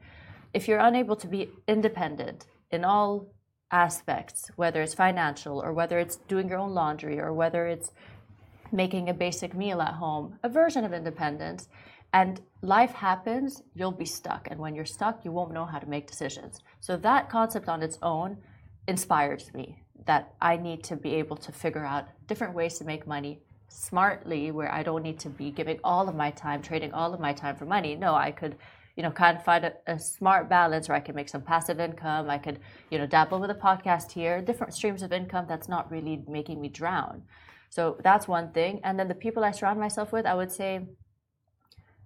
If 0.54 0.68
you're 0.68 0.80
unable 0.80 1.16
to 1.16 1.28
be 1.28 1.50
independent 1.68 2.46
in 2.70 2.86
all 2.86 3.34
aspects, 3.74 4.52
whether 4.56 4.82
it's 4.82 4.94
financial 4.94 5.60
or 5.60 5.74
whether 5.74 5.98
it's 6.00 6.18
doing 6.28 6.48
your 6.48 6.60
own 6.60 6.74
laundry 6.74 7.20
or 7.20 7.34
whether 7.34 7.66
it's 7.66 7.92
making 8.72 9.10
a 9.10 9.14
basic 9.14 9.54
meal 9.56 9.82
at 9.82 9.96
home, 9.96 10.40
a 10.44 10.50
version 10.50 10.86
of 10.86 10.94
independence, 10.94 11.68
and 12.14 12.42
life 12.62 12.92
happens, 12.92 13.64
you'll 13.74 13.92
be 13.92 14.06
stuck. 14.06 14.48
And 14.50 14.60
when 14.60 14.76
you're 14.76 14.86
stuck, 14.86 15.26
you 15.26 15.32
won't 15.32 15.54
know 15.54 15.66
how 15.66 15.80
to 15.80 15.90
make 15.90 16.08
decisions. 16.08 16.60
So 16.80 16.96
that 16.98 17.30
concept 17.30 17.68
on 17.68 17.82
its 17.82 17.98
own 18.04 18.38
inspires 18.88 19.52
me 19.54 19.84
that 20.06 20.34
I 20.40 20.58
need 20.58 20.84
to 20.86 20.96
be 20.96 21.16
able 21.16 21.38
to 21.38 21.52
figure 21.52 21.86
out 21.86 22.08
different 22.28 22.54
ways 22.54 22.78
to 22.78 22.86
make 22.86 23.08
money 23.08 23.40
smartly 23.70 24.52
where 24.52 24.72
I 24.72 24.84
don't 24.84 25.02
need 25.02 25.20
to 25.20 25.30
be 25.30 25.50
giving 25.50 25.80
all 25.84 26.08
of 26.08 26.16
my 26.16 26.30
time, 26.30 26.62
trading 26.62 26.94
all 26.94 27.14
of 27.14 27.20
my 27.20 27.34
time 27.34 27.56
for 27.56 27.66
money. 27.66 27.96
No, 27.96 28.14
I 28.14 28.32
could 28.32 28.56
you 28.96 29.04
know, 29.04 29.12
kind 29.12 29.38
of 29.38 29.44
find 29.44 29.66
a, 29.66 29.74
a, 29.88 29.98
smart 29.98 30.50
balance 30.50 30.88
where 30.88 30.96
I 30.96 31.00
can 31.00 31.16
make 31.16 31.30
some 31.30 31.42
passive 31.42 31.80
income. 31.80 32.30
I 32.30 32.38
could, 32.38 32.60
you 32.92 32.98
know, 33.00 33.08
dabble 33.08 33.40
with 33.40 33.50
a 33.50 33.56
podcast 33.56 34.12
here, 34.12 34.42
different 34.42 34.74
streams 34.74 35.02
of 35.02 35.12
income 35.12 35.46
that's 35.48 35.68
not 35.68 35.90
really 35.90 36.24
making 36.28 36.62
me 36.62 36.70
drown. 36.70 37.24
So 37.70 37.98
that's 38.04 38.28
one 38.28 38.52
thing. 38.52 38.82
And 38.84 39.00
then 39.00 39.08
the 39.08 39.16
people 39.16 39.44
I 39.44 39.52
surround 39.52 39.80
myself 39.80 40.12
with, 40.12 40.28
I 40.28 40.36
would 40.36 40.52
say 40.52 40.82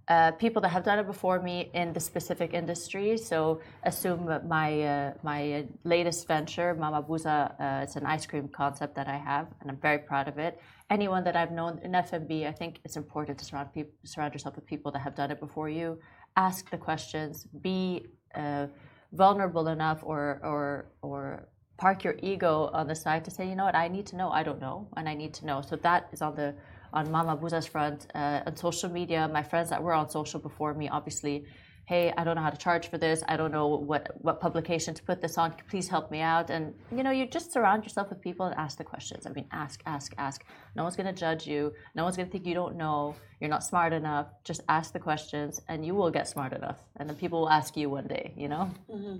uh, 0.08 0.32
people 0.32 0.62
that 0.62 0.70
have 0.70 0.84
done 0.84 0.98
it 0.98 1.06
before 1.06 1.40
me 1.40 1.70
in 1.74 1.92
the 1.92 2.00
specific 2.00 2.54
industry. 2.54 3.16
So 3.18 3.60
assume 3.84 4.24
my 4.48 4.82
uh, 4.82 5.12
my 5.22 5.66
latest 5.84 6.26
venture, 6.26 6.74
Mama 6.74 7.02
Buza, 7.02 7.52
uh, 7.60 7.82
it's 7.82 7.96
an 7.96 8.06
ice 8.06 8.24
cream 8.24 8.48
concept 8.48 8.94
that 8.94 9.06
I 9.06 9.18
have, 9.18 9.48
and 9.60 9.70
I'm 9.70 9.76
very 9.76 9.98
proud 9.98 10.26
of 10.26 10.38
it. 10.38 10.58
Anyone 10.88 11.24
that 11.24 11.36
I've 11.36 11.52
known 11.52 11.78
in 11.82 11.94
F&B, 11.94 12.46
I 12.46 12.52
think 12.52 12.80
it's 12.84 12.96
important 12.96 13.36
to 13.38 13.44
surround 13.44 13.68
surround 14.04 14.32
yourself 14.32 14.56
with 14.56 14.64
people 14.64 14.90
that 14.92 15.00
have 15.00 15.14
done 15.14 15.30
it 15.30 15.40
before 15.40 15.68
you. 15.68 15.98
Ask 16.46 16.70
the 16.70 16.78
questions. 16.78 17.34
Be 17.68 18.06
uh, 18.42 18.66
vulnerable 19.12 19.66
enough, 19.76 20.00
or 20.12 20.40
or 20.52 20.62
or 21.02 21.48
park 21.78 22.04
your 22.04 22.16
ego 22.32 22.70
on 22.78 22.86
the 22.86 22.94
side 22.94 23.22
to 23.26 23.30
say, 23.36 23.44
you 23.50 23.56
know 23.56 23.64
what, 23.64 23.74
I 23.74 23.88
need 23.88 24.06
to 24.12 24.16
know. 24.16 24.30
I 24.30 24.42
don't 24.48 24.60
know, 24.60 24.88
and 24.96 25.08
I 25.08 25.14
need 25.22 25.32
to 25.40 25.46
know. 25.48 25.58
So 25.70 25.74
that 25.88 26.08
is 26.12 26.22
on 26.22 26.34
the 26.36 26.54
on 26.92 27.10
Mama 27.10 27.36
Buza's 27.36 27.66
front 27.66 28.06
uh, 28.14 28.40
on 28.46 28.56
social 28.56 28.90
media. 28.90 29.28
My 29.28 29.42
friends 29.42 29.70
that 29.70 29.82
were 29.82 29.92
on 29.92 30.08
social 30.08 30.40
before 30.40 30.74
me, 30.74 30.88
obviously, 30.88 31.46
hey, 31.88 32.12
I 32.18 32.22
don't 32.22 32.36
know 32.36 32.42
how 32.42 32.50
to 32.50 32.58
charge 32.58 32.88
for 32.90 32.98
this. 32.98 33.24
I 33.26 33.38
don't 33.38 33.50
know 33.50 33.66
what 33.68 34.02
what 34.20 34.40
publication 34.40 34.92
to 34.92 35.02
put 35.02 35.22
this 35.22 35.38
on. 35.38 35.54
Please 35.70 35.88
help 35.88 36.10
me 36.10 36.20
out. 36.20 36.50
And 36.50 36.74
you 36.94 37.02
know, 37.02 37.10
you 37.10 37.24
just 37.26 37.50
surround 37.50 37.82
yourself 37.82 38.10
with 38.10 38.20
people 38.20 38.44
and 38.44 38.54
ask 38.56 38.76
the 38.76 38.84
questions. 38.84 39.26
I 39.26 39.30
mean, 39.30 39.46
ask, 39.52 39.82
ask, 39.86 40.12
ask. 40.18 40.44
No 40.76 40.82
one's 40.82 40.96
gonna 40.96 41.14
judge 41.14 41.46
you. 41.46 41.72
No 41.94 42.04
one's 42.04 42.18
gonna 42.18 42.28
think 42.28 42.46
you 42.46 42.52
don't 42.52 42.76
know. 42.76 43.16
You're 43.40 43.48
not 43.48 43.64
smart 43.64 43.94
enough. 43.94 44.26
Just 44.44 44.60
ask 44.68 44.92
the 44.92 44.98
questions, 44.98 45.62
and 45.68 45.86
you 45.86 45.94
will 45.94 46.10
get 46.10 46.28
smart 46.28 46.52
enough. 46.52 46.80
And 46.96 47.08
then 47.08 47.16
people 47.16 47.40
will 47.40 47.50
ask 47.60 47.74
you 47.74 47.88
one 47.88 48.06
day. 48.06 48.34
You 48.36 48.48
know. 48.48 48.70
Mm-hmm. 48.94 49.16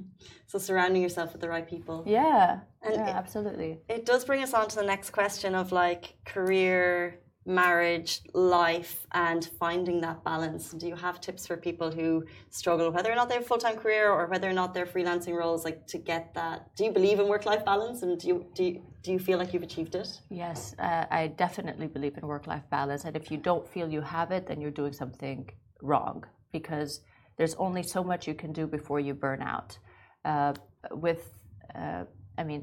So 0.46 0.58
surrounding 0.58 1.00
yourself 1.00 1.32
with 1.32 1.40
the 1.40 1.48
right 1.48 1.66
people. 1.66 2.04
Yeah. 2.06 2.60
And 2.82 2.94
yeah, 2.94 3.08
it, 3.08 3.16
absolutely. 3.16 3.80
It 3.88 4.04
does 4.04 4.26
bring 4.26 4.42
us 4.42 4.52
on 4.52 4.68
to 4.68 4.76
the 4.76 4.88
next 4.94 5.10
question 5.10 5.54
of 5.54 5.72
like 5.72 6.16
career 6.26 7.20
marriage, 7.49 8.21
life, 8.35 9.07
and 9.12 9.50
finding 9.59 10.00
that 10.02 10.23
balance? 10.23 10.71
Do 10.73 10.87
you 10.87 10.95
have 10.95 11.21
tips 11.21 11.47
for 11.47 11.57
people 11.57 11.90
who 11.90 12.25
struggle, 12.50 12.90
whether 12.90 13.11
or 13.11 13.17
not 13.17 13.28
they 13.28 13.37
have 13.37 13.45
a 13.45 13.47
full 13.47 13.59
time 13.59 13.76
career 13.76 14.12
or 14.12 14.26
whether 14.26 14.49
or 14.49 14.52
not 14.52 14.75
they're 14.75 14.87
freelancing 14.87 15.35
roles, 15.35 15.64
like 15.64 15.87
to 15.88 15.99
get 15.99 16.35
that? 16.35 16.75
Do 16.76 16.85
you 16.85 16.93
believe 16.93 17.19
in 17.19 17.26
work 17.26 17.47
life 17.47 17.64
balance, 17.64 18.02
and 18.02 18.21
do 18.21 18.28
you 18.28 18.47
do 18.55 18.64
you, 18.64 18.83
do 19.02 19.12
you 19.12 19.19
feel 19.19 19.38
like 19.38 19.52
you've 19.52 19.62
achieved 19.62 19.95
it? 19.95 20.21
Yes, 20.28 20.75
uh, 20.78 21.07
I 21.11 21.28
definitely 21.45 21.87
believe 21.87 22.17
in 22.19 22.26
work 22.26 22.47
life 22.47 22.69
balance, 22.71 23.05
and 23.05 23.17
if 23.17 23.31
you 23.31 23.38
don't 23.38 23.67
feel 23.67 23.88
you 23.88 24.02
have 24.02 24.31
it, 24.31 24.47
then 24.47 24.61
you're 24.61 24.78
doing 24.83 24.93
something 24.93 25.49
wrong 25.83 26.25
because 26.52 27.00
there's 27.38 27.55
only 27.55 27.83
so 27.83 28.05
much 28.05 28.28
you 28.28 28.35
can 28.35 28.52
do 28.52 28.67
before 28.67 29.00
you 29.00 29.14
burn 29.14 29.40
out. 29.43 29.78
Uh, 30.25 30.52
with, 30.90 31.33
uh, 31.75 32.05
I 32.37 32.45
mean 32.45 32.62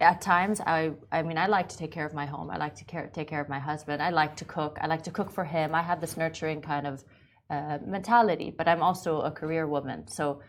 at 0.00 0.20
times 0.20 0.60
I 0.60 0.92
I 1.10 1.22
mean 1.22 1.38
I 1.38 1.46
like 1.46 1.68
to 1.70 1.76
take 1.76 1.90
care 1.90 2.06
of 2.06 2.14
my 2.14 2.26
home. 2.26 2.50
I 2.50 2.56
like 2.56 2.74
to 2.76 2.84
care, 2.84 3.10
take 3.12 3.28
care 3.28 3.40
of 3.40 3.48
my 3.48 3.58
husband. 3.58 4.02
I 4.02 4.10
like 4.10 4.36
to 4.36 4.44
cook. 4.44 4.78
I 4.80 4.86
like 4.86 5.02
to 5.04 5.10
cook 5.10 5.30
for 5.30 5.44
him. 5.44 5.74
I 5.74 5.82
have 5.82 6.00
this 6.00 6.16
nurturing 6.16 6.60
kind 6.60 6.86
of 6.86 7.04
uh, 7.50 7.78
mentality, 7.86 8.52
but 8.56 8.68
I'm 8.68 8.82
also 8.82 9.20
a 9.20 9.30
career 9.30 9.66
woman. 9.66 10.08
So 10.08 10.40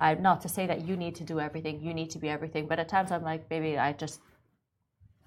I'm 0.00 0.22
not 0.22 0.40
to 0.42 0.48
say 0.48 0.66
that 0.66 0.86
you 0.86 0.96
need 0.96 1.14
to 1.16 1.24
do 1.24 1.40
everything. 1.40 1.80
You 1.80 1.92
need 1.94 2.10
to 2.10 2.18
be 2.18 2.28
everything. 2.28 2.66
But 2.66 2.78
at 2.78 2.88
times 2.88 3.10
I'm 3.12 3.22
like, 3.22 3.48
maybe 3.50 3.78
I 3.78 3.92
just 3.92 4.20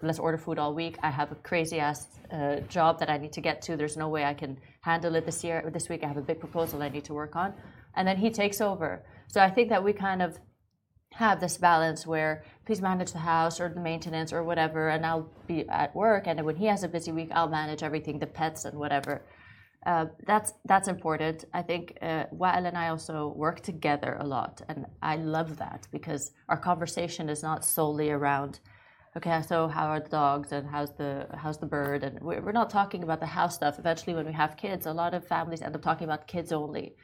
let's 0.01 0.19
order 0.19 0.37
food 0.37 0.57
all 0.57 0.73
week. 0.73 0.97
I 1.03 1.11
have 1.11 1.31
a 1.31 1.35
crazy 1.35 1.79
ass 1.79 2.07
uh, 2.31 2.61
job 2.61 2.99
that 2.99 3.09
I 3.09 3.17
need 3.17 3.33
to 3.33 3.41
get 3.41 3.61
to. 3.63 3.77
There's 3.77 3.97
no 3.97 4.09
way 4.09 4.25
I 4.25 4.33
can 4.33 4.57
handle 4.81 5.15
it 5.15 5.25
this 5.25 5.43
year. 5.43 5.69
This 5.71 5.89
week 5.89 6.03
I 6.03 6.07
have 6.07 6.17
a 6.17 6.21
big 6.21 6.39
proposal 6.39 6.81
I 6.81 6.89
need 6.89 7.05
to 7.05 7.13
work 7.13 7.35
on, 7.35 7.53
and 7.95 8.07
then 8.07 8.17
he 8.17 8.29
takes 8.29 8.61
over. 8.61 9.03
So 9.27 9.41
I 9.41 9.49
think 9.49 9.69
that 9.69 9.83
we 9.83 9.93
kind 9.93 10.21
of 10.21 10.39
have 11.13 11.39
this 11.39 11.57
balance 11.57 12.07
where 12.07 12.43
please 12.65 12.81
manage 12.81 13.11
the 13.11 13.19
house 13.19 13.59
or 13.59 13.69
the 13.69 13.79
maintenance 13.79 14.31
or 14.31 14.43
whatever, 14.43 14.89
and 14.89 15.05
I'll 15.05 15.29
be 15.47 15.67
at 15.69 15.95
work. 15.95 16.27
And 16.27 16.43
when 16.45 16.55
he 16.55 16.65
has 16.67 16.83
a 16.83 16.87
busy 16.87 17.11
week, 17.11 17.29
I'll 17.33 17.49
manage 17.49 17.83
everything, 17.83 18.19
the 18.19 18.27
pets 18.27 18.65
and 18.65 18.77
whatever. 18.77 19.21
Uh, 19.85 20.05
that's 20.27 20.53
that's 20.65 20.87
important. 20.87 21.45
I 21.53 21.63
think 21.63 21.97
uh, 22.01 22.25
Wael 22.31 22.67
and 22.67 22.77
I 22.77 22.89
also 22.89 23.33
work 23.35 23.61
together 23.61 24.17
a 24.19 24.27
lot, 24.27 24.61
and 24.69 24.85
I 25.01 25.15
love 25.15 25.57
that 25.57 25.87
because 25.91 26.31
our 26.49 26.57
conversation 26.57 27.29
is 27.29 27.41
not 27.41 27.65
solely 27.65 28.11
around, 28.11 28.59
okay, 29.17 29.41
so 29.41 29.67
how 29.67 29.87
are 29.87 29.99
the 29.99 30.09
dogs 30.09 30.51
and 30.51 30.67
how's 30.67 30.91
the 30.91 31.27
how's 31.35 31.57
the 31.57 31.65
bird, 31.65 32.03
and 32.03 32.21
we're, 32.21 32.41
we're 32.41 32.51
not 32.51 32.69
talking 32.69 33.01
about 33.01 33.19
the 33.19 33.25
house 33.25 33.55
stuff. 33.55 33.79
Eventually, 33.79 34.15
when 34.15 34.27
we 34.27 34.33
have 34.33 34.55
kids, 34.55 34.85
a 34.85 34.93
lot 34.93 35.15
of 35.15 35.25
families 35.25 35.63
end 35.63 35.75
up 35.75 35.81
talking 35.81 36.05
about 36.05 36.27
kids 36.27 36.51
only 36.51 36.95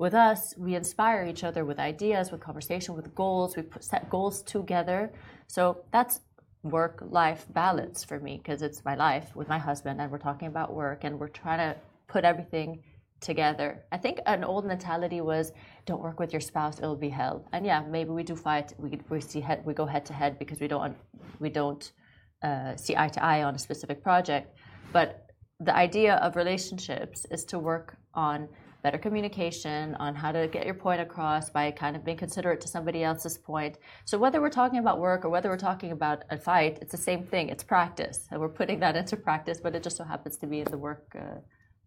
with 0.00 0.14
us, 0.14 0.54
we 0.56 0.74
inspire 0.74 1.26
each 1.26 1.44
other 1.44 1.66
with 1.66 1.78
ideas, 1.78 2.32
with 2.32 2.40
conversation, 2.40 2.96
with 2.96 3.14
goals. 3.14 3.54
We 3.54 3.64
set 3.80 4.08
goals 4.08 4.42
together. 4.42 5.12
So 5.46 5.84
that's 5.92 6.20
work 6.62 7.04
life 7.10 7.44
balance 7.50 8.02
for 8.02 8.18
me 8.18 8.40
because 8.42 8.62
it's 8.62 8.82
my 8.82 8.94
life 8.94 9.36
with 9.36 9.48
my 9.48 9.58
husband 9.58 10.00
and 10.00 10.10
we're 10.10 10.26
talking 10.28 10.48
about 10.48 10.72
work 10.72 11.04
and 11.04 11.20
we're 11.20 11.28
trying 11.28 11.58
to 11.58 11.78
put 12.08 12.24
everything 12.24 12.82
together. 13.20 13.84
I 13.92 13.98
think 13.98 14.20
an 14.24 14.42
old 14.42 14.64
mentality 14.64 15.20
was 15.20 15.52
don't 15.84 16.00
work 16.00 16.18
with 16.18 16.32
your 16.32 16.40
spouse, 16.40 16.78
it'll 16.78 16.96
be 16.96 17.10
hell. 17.10 17.44
And 17.52 17.66
yeah, 17.66 17.82
maybe 17.86 18.08
we 18.08 18.22
do 18.22 18.34
fight. 18.34 18.72
We, 18.78 18.98
we 19.10 19.20
see 19.20 19.40
head, 19.40 19.62
we 19.66 19.74
go 19.74 19.84
head 19.84 20.06
to 20.06 20.14
head 20.14 20.38
because 20.38 20.60
we 20.60 20.68
don't 20.68 20.96
we 21.40 21.50
don't 21.50 21.92
uh, 22.42 22.74
see 22.74 22.96
eye 22.96 23.08
to 23.08 23.22
eye 23.22 23.42
on 23.42 23.54
a 23.54 23.58
specific 23.58 24.02
project. 24.02 24.56
But 24.94 25.26
the 25.68 25.76
idea 25.76 26.14
of 26.16 26.36
relationships 26.36 27.26
is 27.30 27.44
to 27.46 27.58
work 27.58 27.98
on 28.14 28.48
better 28.82 28.98
communication 28.98 29.94
on 29.96 30.14
how 30.14 30.32
to 30.32 30.48
get 30.48 30.64
your 30.64 30.74
point 30.74 31.00
across 31.00 31.50
by 31.50 31.70
kind 31.70 31.96
of 31.96 32.04
being 32.04 32.16
considerate 32.16 32.60
to 32.60 32.68
somebody 32.68 33.02
else's 33.04 33.38
point. 33.38 33.78
So 34.04 34.18
whether 34.18 34.40
we're 34.40 34.50
talking 34.50 34.78
about 34.78 34.98
work 34.98 35.24
or 35.24 35.28
whether 35.28 35.48
we're 35.48 35.56
talking 35.70 35.92
about 35.92 36.24
a 36.30 36.38
fight, 36.38 36.78
it's 36.80 36.92
the 36.92 37.04
same 37.10 37.24
thing. 37.24 37.48
It's 37.48 37.64
practice, 37.64 38.26
and 38.30 38.40
we're 38.40 38.48
putting 38.60 38.80
that 38.80 38.96
into 38.96 39.16
practice. 39.16 39.60
But 39.60 39.74
it 39.74 39.82
just 39.82 39.96
so 39.96 40.04
happens 40.04 40.36
to 40.38 40.46
be 40.46 40.60
in 40.60 40.70
the 40.70 40.78
work. 40.78 41.04
Uh, 41.14 41.40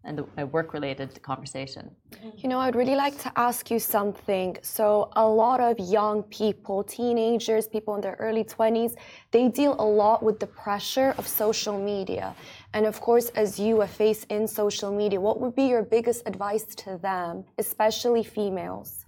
and 0.06 0.18
the 0.18 0.46
work-related 0.46 1.22
conversation. 1.22 1.90
You 2.38 2.50
know, 2.50 2.60
I'd 2.60 2.76
really 2.76 2.96
like 2.96 3.18
to 3.20 3.32
ask 3.38 3.72
you 3.72 3.80
something. 3.80 4.58
So, 4.62 5.10
a 5.16 5.26
lot 5.26 5.62
of 5.62 5.80
young 5.80 6.24
people, 6.24 6.84
teenagers, 6.84 7.68
people 7.68 7.96
in 7.96 8.02
their 8.02 8.18
early 8.20 8.44
20s, 8.44 8.96
they 9.32 9.48
deal 9.48 9.76
a 9.80 9.86
lot 9.86 10.22
with 10.22 10.40
the 10.40 10.48
pressure 10.48 11.16
of 11.18 11.28
social 11.28 11.80
media. 11.80 12.36
And 12.74 12.86
of 12.88 13.00
course, 13.00 13.30
as 13.30 13.60
you, 13.60 13.82
a 13.82 13.88
face 13.88 14.26
in 14.30 14.48
social 14.48 14.92
media, 14.92 15.22
what 15.22 15.40
would 15.40 15.56
be 15.56 15.66
your 15.66 15.84
biggest 15.84 16.24
advice 16.26 16.66
to 16.76 16.98
them, 16.98 17.46
especially 17.60 18.24
females? 18.24 19.06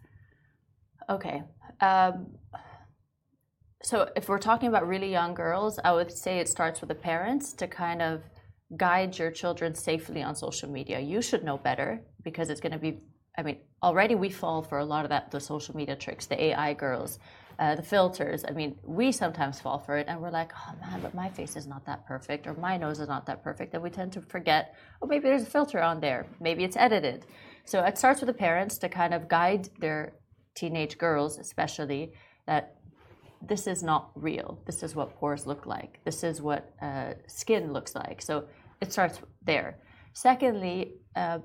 Okay. 1.09 1.43
Um, 1.81 2.27
so, 3.81 4.09
if 4.15 4.29
we're 4.29 4.39
talking 4.39 4.69
about 4.69 4.87
really 4.87 5.11
young 5.11 5.33
girls, 5.33 5.79
I 5.83 5.91
would 5.93 6.11
say 6.11 6.39
it 6.39 6.47
starts 6.47 6.81
with 6.81 6.89
the 6.89 6.95
parents 6.95 7.53
to 7.53 7.67
kind 7.67 8.01
of 8.01 8.23
guide 8.77 9.17
your 9.17 9.31
children 9.31 9.75
safely 9.75 10.21
on 10.23 10.35
social 10.35 10.69
media. 10.69 10.99
You 10.99 11.21
should 11.21 11.43
know 11.43 11.57
better 11.57 12.01
because 12.23 12.49
it's 12.49 12.61
going 12.61 12.71
to 12.71 12.79
be. 12.79 12.99
I 13.37 13.43
mean, 13.43 13.57
already 13.83 14.15
we 14.15 14.29
fall 14.29 14.61
for 14.61 14.79
a 14.79 14.85
lot 14.85 15.05
of 15.05 15.09
that, 15.09 15.29
the 15.29 15.39
social 15.39 15.75
media 15.75 15.95
tricks, 15.95 16.25
the 16.25 16.41
AI 16.41 16.73
girls, 16.73 17.19
uh, 17.59 17.75
the 17.75 17.83
filters. 17.83 18.43
I 18.47 18.51
mean, 18.51 18.77
we 18.83 19.11
sometimes 19.11 19.59
fall 19.59 19.79
for 19.79 19.97
it 19.97 20.07
and 20.07 20.21
we're 20.21 20.31
like, 20.31 20.51
oh 20.55 20.73
man, 20.81 21.01
but 21.01 21.13
my 21.13 21.29
face 21.29 21.55
is 21.55 21.67
not 21.67 21.85
that 21.85 22.05
perfect 22.05 22.47
or 22.47 22.53
my 22.55 22.77
nose 22.77 22.99
is 22.99 23.07
not 23.07 23.25
that 23.27 23.43
perfect. 23.43 23.73
And 23.73 23.83
we 23.83 23.89
tend 23.89 24.13
to 24.13 24.21
forget, 24.21 24.75
oh, 25.01 25.07
maybe 25.07 25.23
there's 25.23 25.43
a 25.43 25.47
filter 25.57 25.81
on 25.81 25.99
there. 25.99 26.27
Maybe 26.39 26.63
it's 26.63 26.77
edited. 26.77 27.25
So 27.65 27.83
it 27.83 27.97
starts 27.97 28.21
with 28.21 28.27
the 28.27 28.33
parents 28.33 28.77
to 28.79 28.89
kind 28.89 29.13
of 29.13 29.27
guide 29.27 29.69
their 29.79 30.15
teenage 30.55 30.97
girls, 30.97 31.37
especially, 31.37 32.13
that 32.47 32.75
this 33.41 33.67
is 33.67 33.83
not 33.83 34.11
real. 34.15 34.61
This 34.65 34.83
is 34.83 34.95
what 34.95 35.15
pores 35.15 35.45
look 35.45 35.65
like. 35.65 35.99
This 36.03 36.23
is 36.23 36.41
what 36.41 36.73
uh, 36.81 37.13
skin 37.27 37.73
looks 37.73 37.95
like. 37.95 38.21
So 38.21 38.45
it 38.81 38.91
starts 38.91 39.19
there. 39.43 39.79
Secondly, 40.13 40.93
uh, 41.15 41.39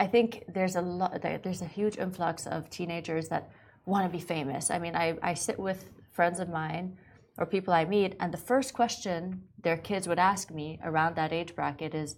I 0.00 0.06
think 0.06 0.44
there's 0.48 0.76
a 0.76 0.80
lot. 0.80 1.22
There's 1.22 1.62
a 1.62 1.66
huge 1.66 1.98
influx 1.98 2.46
of 2.46 2.68
teenagers 2.68 3.28
that 3.28 3.50
want 3.86 4.04
to 4.06 4.10
be 4.10 4.22
famous. 4.22 4.70
I 4.70 4.78
mean, 4.78 4.94
I, 4.94 5.16
I 5.22 5.34
sit 5.34 5.58
with 5.58 5.90
friends 6.12 6.40
of 6.40 6.48
mine 6.48 6.96
or 7.38 7.46
people 7.46 7.74
I 7.74 7.84
meet, 7.84 8.14
and 8.20 8.32
the 8.32 8.38
first 8.38 8.74
question 8.74 9.42
their 9.62 9.76
kids 9.76 10.06
would 10.06 10.18
ask 10.18 10.50
me 10.50 10.78
around 10.84 11.16
that 11.16 11.32
age 11.32 11.54
bracket 11.54 11.94
is, 11.94 12.16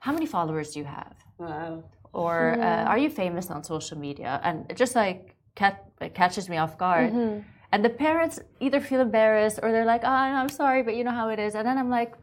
"How 0.00 0.12
many 0.12 0.26
followers 0.26 0.72
do 0.72 0.80
you 0.80 0.86
have?" 0.86 1.14
Wow. 1.38 1.84
Or 2.12 2.52
uh, 2.52 2.56
mm-hmm. 2.56 2.88
"Are 2.88 2.98
you 2.98 3.10
famous 3.10 3.50
on 3.50 3.62
social 3.62 3.98
media?" 3.98 4.40
And 4.42 4.70
it 4.70 4.76
just 4.76 4.94
like 4.94 5.36
cat, 5.54 5.84
it 6.00 6.14
catches 6.14 6.48
me 6.48 6.56
off 6.56 6.78
guard. 6.78 7.12
Mm-hmm. 7.12 7.40
And 7.72 7.84
the 7.84 7.90
parents 7.90 8.38
either 8.60 8.80
feel 8.80 9.00
embarrassed 9.00 9.58
or 9.62 9.72
they're 9.72 9.84
like, 9.84 10.02
oh, 10.04 10.08
I'm 10.08 10.48
sorry, 10.48 10.82
but 10.82 10.94
you 10.94 11.02
know 11.02 11.10
how 11.10 11.30
it 11.30 11.38
is. 11.38 11.54
And 11.54 11.66
then 11.66 11.76
I'm 11.78 11.90
like, 11.90 12.14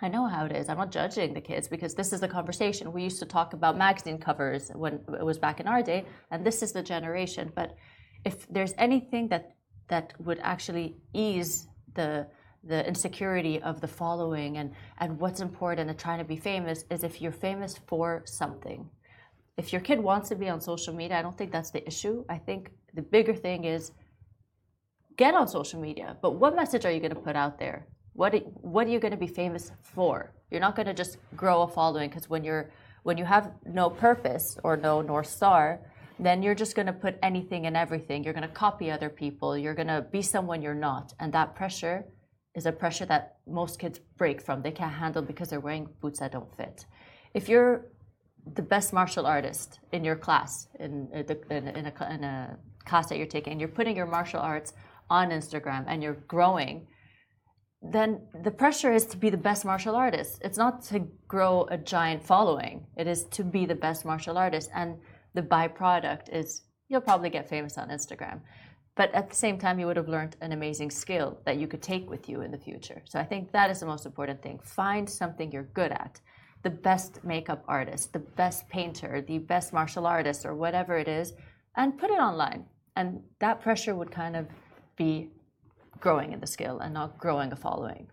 I 0.00 0.08
know 0.08 0.26
how 0.26 0.44
it 0.44 0.52
is. 0.52 0.68
I'm 0.68 0.76
not 0.78 0.92
judging 0.92 1.34
the 1.34 1.40
kids 1.40 1.66
because 1.66 1.94
this 1.94 2.12
is 2.12 2.20
the 2.20 2.28
conversation. 2.28 2.92
We 2.92 3.02
used 3.02 3.18
to 3.18 3.26
talk 3.26 3.52
about 3.52 3.76
magazine 3.76 4.18
covers 4.18 4.70
when 4.74 5.00
it 5.18 5.24
was 5.24 5.38
back 5.38 5.58
in 5.58 5.66
our 5.66 5.82
day, 5.82 6.04
and 6.30 6.46
this 6.46 6.62
is 6.62 6.70
the 6.70 6.82
generation. 6.82 7.50
But 7.54 7.76
if 8.24 8.46
there's 8.48 8.74
anything 8.78 9.28
that 9.28 9.54
that 9.88 10.12
would 10.20 10.38
actually 10.42 10.96
ease 11.12 11.68
the 11.94 12.26
the 12.64 12.86
insecurity 12.86 13.62
of 13.62 13.80
the 13.80 13.88
following 13.88 14.58
and 14.58 14.72
and 14.98 15.18
what's 15.18 15.40
important 15.40 15.88
and 15.88 15.98
trying 15.98 16.18
to 16.18 16.24
be 16.24 16.36
famous 16.36 16.84
is 16.90 17.04
if 17.04 17.20
you're 17.22 17.32
famous 17.32 17.78
for 17.86 18.22
something 18.26 18.88
if 19.58 19.72
your 19.72 19.82
kid 19.82 20.00
wants 20.00 20.28
to 20.28 20.36
be 20.36 20.48
on 20.48 20.60
social 20.60 20.94
media, 20.94 21.18
I 21.18 21.22
don't 21.22 21.36
think 21.36 21.50
that's 21.50 21.72
the 21.72 21.86
issue. 21.86 22.24
I 22.28 22.38
think 22.38 22.70
the 22.94 23.02
bigger 23.02 23.34
thing 23.34 23.64
is 23.64 23.90
get 25.16 25.34
on 25.34 25.48
social 25.48 25.80
media, 25.80 26.16
but 26.22 26.36
what 26.36 26.54
message 26.54 26.86
are 26.86 26.92
you 26.92 27.00
going 27.00 27.14
to 27.14 27.20
put 27.20 27.34
out 27.34 27.58
there? 27.58 27.88
What 28.12 28.32
what 28.62 28.86
are 28.86 28.90
you 28.90 29.00
going 29.00 29.16
to 29.18 29.24
be 29.26 29.26
famous 29.26 29.72
for? 29.82 30.32
You're 30.50 30.60
not 30.60 30.76
going 30.76 30.86
to 30.86 30.94
just 30.94 31.18
grow 31.36 31.62
a 31.62 31.68
following 31.68 32.08
because 32.08 32.30
when 32.30 32.44
you're 32.44 32.70
when 33.02 33.18
you 33.18 33.24
have 33.24 33.50
no 33.66 33.90
purpose 33.90 34.56
or 34.62 34.76
no 34.76 35.02
north 35.02 35.26
star, 35.26 35.80
then 36.18 36.42
you're 36.42 36.54
just 36.54 36.74
going 36.74 36.86
to 36.86 36.92
put 36.92 37.18
anything 37.22 37.66
and 37.66 37.76
everything. 37.76 38.24
You're 38.24 38.34
going 38.34 38.48
to 38.48 38.54
copy 38.54 38.90
other 38.90 39.08
people. 39.08 39.56
You're 39.56 39.74
going 39.74 39.88
to 39.88 40.06
be 40.10 40.22
someone 40.22 40.62
you're 40.62 40.74
not, 40.74 41.14
and 41.20 41.32
that 41.32 41.54
pressure 41.54 42.04
is 42.54 42.66
a 42.66 42.72
pressure 42.72 43.06
that 43.06 43.36
most 43.46 43.78
kids 43.78 44.00
break 44.16 44.42
from. 44.42 44.62
They 44.62 44.72
can't 44.72 44.92
handle 44.92 45.22
because 45.22 45.48
they're 45.50 45.60
wearing 45.60 45.88
boots 46.00 46.20
that 46.20 46.32
don't 46.32 46.54
fit. 46.56 46.86
If 47.34 47.48
you're 47.48 47.86
the 48.54 48.62
best 48.62 48.92
martial 48.92 49.26
artist 49.26 49.80
in 49.92 50.04
your 50.04 50.16
class, 50.16 50.68
in, 50.80 51.08
in, 51.12 51.68
in, 51.68 51.86
a, 51.86 52.14
in 52.14 52.24
a 52.24 52.58
class 52.84 53.08
that 53.08 53.18
you're 53.18 53.26
taking, 53.26 53.52
and 53.52 53.60
you're 53.60 53.68
putting 53.68 53.96
your 53.96 54.06
martial 54.06 54.40
arts 54.40 54.72
on 55.10 55.30
Instagram 55.30 55.84
and 55.86 56.02
you're 56.02 56.18
growing, 56.26 56.86
then 57.80 58.20
the 58.42 58.50
pressure 58.50 58.92
is 58.92 59.06
to 59.06 59.16
be 59.16 59.30
the 59.30 59.36
best 59.36 59.64
martial 59.64 59.94
artist. 59.94 60.40
It's 60.42 60.58
not 60.58 60.82
to 60.86 61.06
grow 61.28 61.66
a 61.70 61.78
giant 61.78 62.24
following, 62.24 62.86
it 62.96 63.06
is 63.06 63.24
to 63.24 63.44
be 63.44 63.66
the 63.66 63.74
best 63.74 64.04
martial 64.04 64.36
artist. 64.36 64.70
And 64.74 64.98
the 65.34 65.42
byproduct 65.42 66.32
is 66.32 66.62
you'll 66.88 67.00
probably 67.00 67.30
get 67.30 67.48
famous 67.48 67.78
on 67.78 67.88
Instagram. 67.88 68.40
But 68.96 69.14
at 69.14 69.30
the 69.30 69.36
same 69.36 69.58
time, 69.58 69.78
you 69.78 69.86
would 69.86 69.96
have 69.96 70.08
learned 70.08 70.36
an 70.40 70.50
amazing 70.50 70.90
skill 70.90 71.38
that 71.44 71.56
you 71.56 71.68
could 71.68 71.82
take 71.82 72.10
with 72.10 72.28
you 72.28 72.40
in 72.40 72.50
the 72.50 72.58
future. 72.58 73.00
So 73.04 73.20
I 73.20 73.24
think 73.24 73.52
that 73.52 73.70
is 73.70 73.78
the 73.78 73.86
most 73.86 74.06
important 74.06 74.42
thing. 74.42 74.58
Find 74.58 75.08
something 75.08 75.52
you're 75.52 75.70
good 75.74 75.92
at. 75.92 76.20
The 76.64 76.70
best 76.70 77.22
makeup 77.22 77.62
artist, 77.68 78.12
the 78.12 78.18
best 78.18 78.68
painter, 78.68 79.20
the 79.20 79.38
best 79.38 79.72
martial 79.72 80.04
artist, 80.04 80.44
or 80.44 80.56
whatever 80.56 80.98
it 80.98 81.06
is, 81.06 81.34
and 81.76 81.96
put 81.96 82.10
it 82.10 82.18
online. 82.18 82.64
And 82.96 83.22
that 83.38 83.60
pressure 83.60 83.94
would 83.94 84.10
kind 84.10 84.34
of 84.34 84.48
be 84.96 85.30
growing 86.00 86.32
in 86.32 86.40
the 86.40 86.46
skill 86.46 86.80
and 86.80 86.92
not 86.92 87.18
growing 87.18 87.52
a 87.52 87.56
following. 87.56 88.08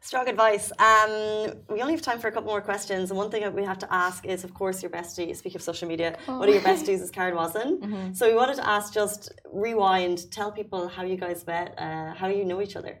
Strong 0.00 0.28
advice. 0.28 0.72
Um, 0.78 1.52
we 1.68 1.80
only 1.82 1.92
have 1.92 2.02
time 2.02 2.18
for 2.18 2.28
a 2.28 2.32
couple 2.32 2.50
more 2.50 2.62
questions. 2.62 3.10
And 3.10 3.18
one 3.18 3.30
thing 3.30 3.42
that 3.42 3.54
we 3.54 3.64
have 3.64 3.78
to 3.78 3.92
ask 3.92 4.24
is, 4.24 4.44
of 4.44 4.54
course, 4.54 4.82
your 4.82 4.90
bestie. 4.90 5.34
Speak 5.36 5.54
of 5.54 5.62
social 5.62 5.88
media, 5.88 6.16
oh. 6.26 6.38
one 6.38 6.48
of 6.48 6.54
your 6.54 6.64
besties 6.64 7.00
is 7.00 7.10
Karen 7.10 7.34
Wazen. 7.34 7.78
Mm 7.80 7.92
-hmm. 7.92 8.14
So 8.14 8.26
we 8.26 8.34
wanted 8.34 8.56
to 8.56 8.66
ask, 8.76 8.94
just 8.94 9.20
rewind, 9.64 10.30
tell 10.30 10.50
people 10.52 10.82
how 10.96 11.04
you 11.04 11.18
guys 11.26 11.44
met, 11.44 11.68
uh, 11.78 12.10
how 12.20 12.28
you 12.28 12.44
know 12.44 12.60
each 12.60 12.76
other. 12.76 12.94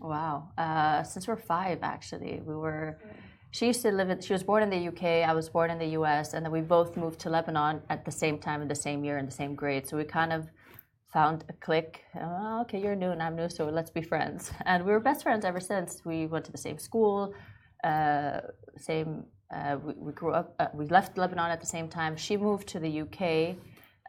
Wow. 0.00 0.50
Uh, 0.56 1.02
since 1.02 1.26
we're 1.28 1.36
five, 1.36 1.78
actually, 1.82 2.42
we 2.46 2.54
were. 2.54 2.98
She 3.52 3.66
used 3.66 3.82
to 3.82 3.90
live 3.90 4.08
in. 4.12 4.20
She 4.20 4.32
was 4.32 4.44
born 4.44 4.62
in 4.62 4.70
the 4.70 4.88
UK. 4.90 5.02
I 5.30 5.34
was 5.34 5.50
born 5.50 5.70
in 5.70 5.78
the 5.78 5.98
US, 5.98 6.34
and 6.34 6.44
then 6.44 6.52
we 6.52 6.62
both 6.62 6.96
moved 6.96 7.18
to 7.20 7.30
Lebanon 7.30 7.82
at 7.88 8.04
the 8.04 8.12
same 8.12 8.38
time 8.38 8.62
in 8.62 8.68
the 8.68 8.80
same 8.86 9.04
year 9.06 9.18
in 9.18 9.26
the 9.26 9.36
same 9.42 9.54
grade. 9.54 9.86
So 9.88 9.96
we 9.96 10.04
kind 10.04 10.32
of 10.32 10.48
found 11.12 11.44
a 11.48 11.52
click. 11.54 12.04
Oh, 12.20 12.60
okay, 12.62 12.80
you're 12.80 12.94
new 12.94 13.10
and 13.10 13.22
I'm 13.22 13.36
new, 13.36 13.48
so 13.48 13.66
let's 13.66 13.90
be 13.90 14.02
friends. 14.02 14.52
And 14.64 14.84
we 14.84 14.92
were 14.92 15.00
best 15.00 15.22
friends 15.22 15.44
ever 15.44 15.60
since. 15.60 16.02
We 16.04 16.26
went 16.26 16.44
to 16.46 16.52
the 16.52 16.58
same 16.58 16.78
school, 16.78 17.34
uh, 17.84 18.40
same. 18.76 19.24
Uh, 19.52 19.76
we, 19.84 19.92
we, 19.96 20.12
grew 20.12 20.32
up. 20.32 20.54
Uh, 20.60 20.68
we 20.72 20.86
left 20.86 21.18
Lebanon 21.18 21.50
at 21.50 21.60
the 21.60 21.66
same 21.66 21.88
time. 21.88 22.16
She 22.16 22.36
moved 22.36 22.68
to 22.68 22.78
the 22.78 23.00
UK, 23.00 23.56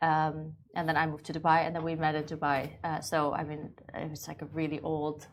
um, 0.04 0.54
and 0.76 0.88
then 0.88 0.96
I 0.96 1.08
moved 1.08 1.26
to 1.26 1.34
Dubai, 1.34 1.66
and 1.66 1.76
then 1.76 1.84
we 1.84 1.96
met 1.96 2.14
in 2.14 2.26
Dubai. 2.26 2.70
Uh, 2.84 3.02
so 3.02 3.34
I 3.34 3.44
mean, 3.44 3.72
it 3.96 4.10
was 4.10 4.28
like 4.28 4.44
a 4.44 4.46
really 4.46 4.80
old 4.82 5.26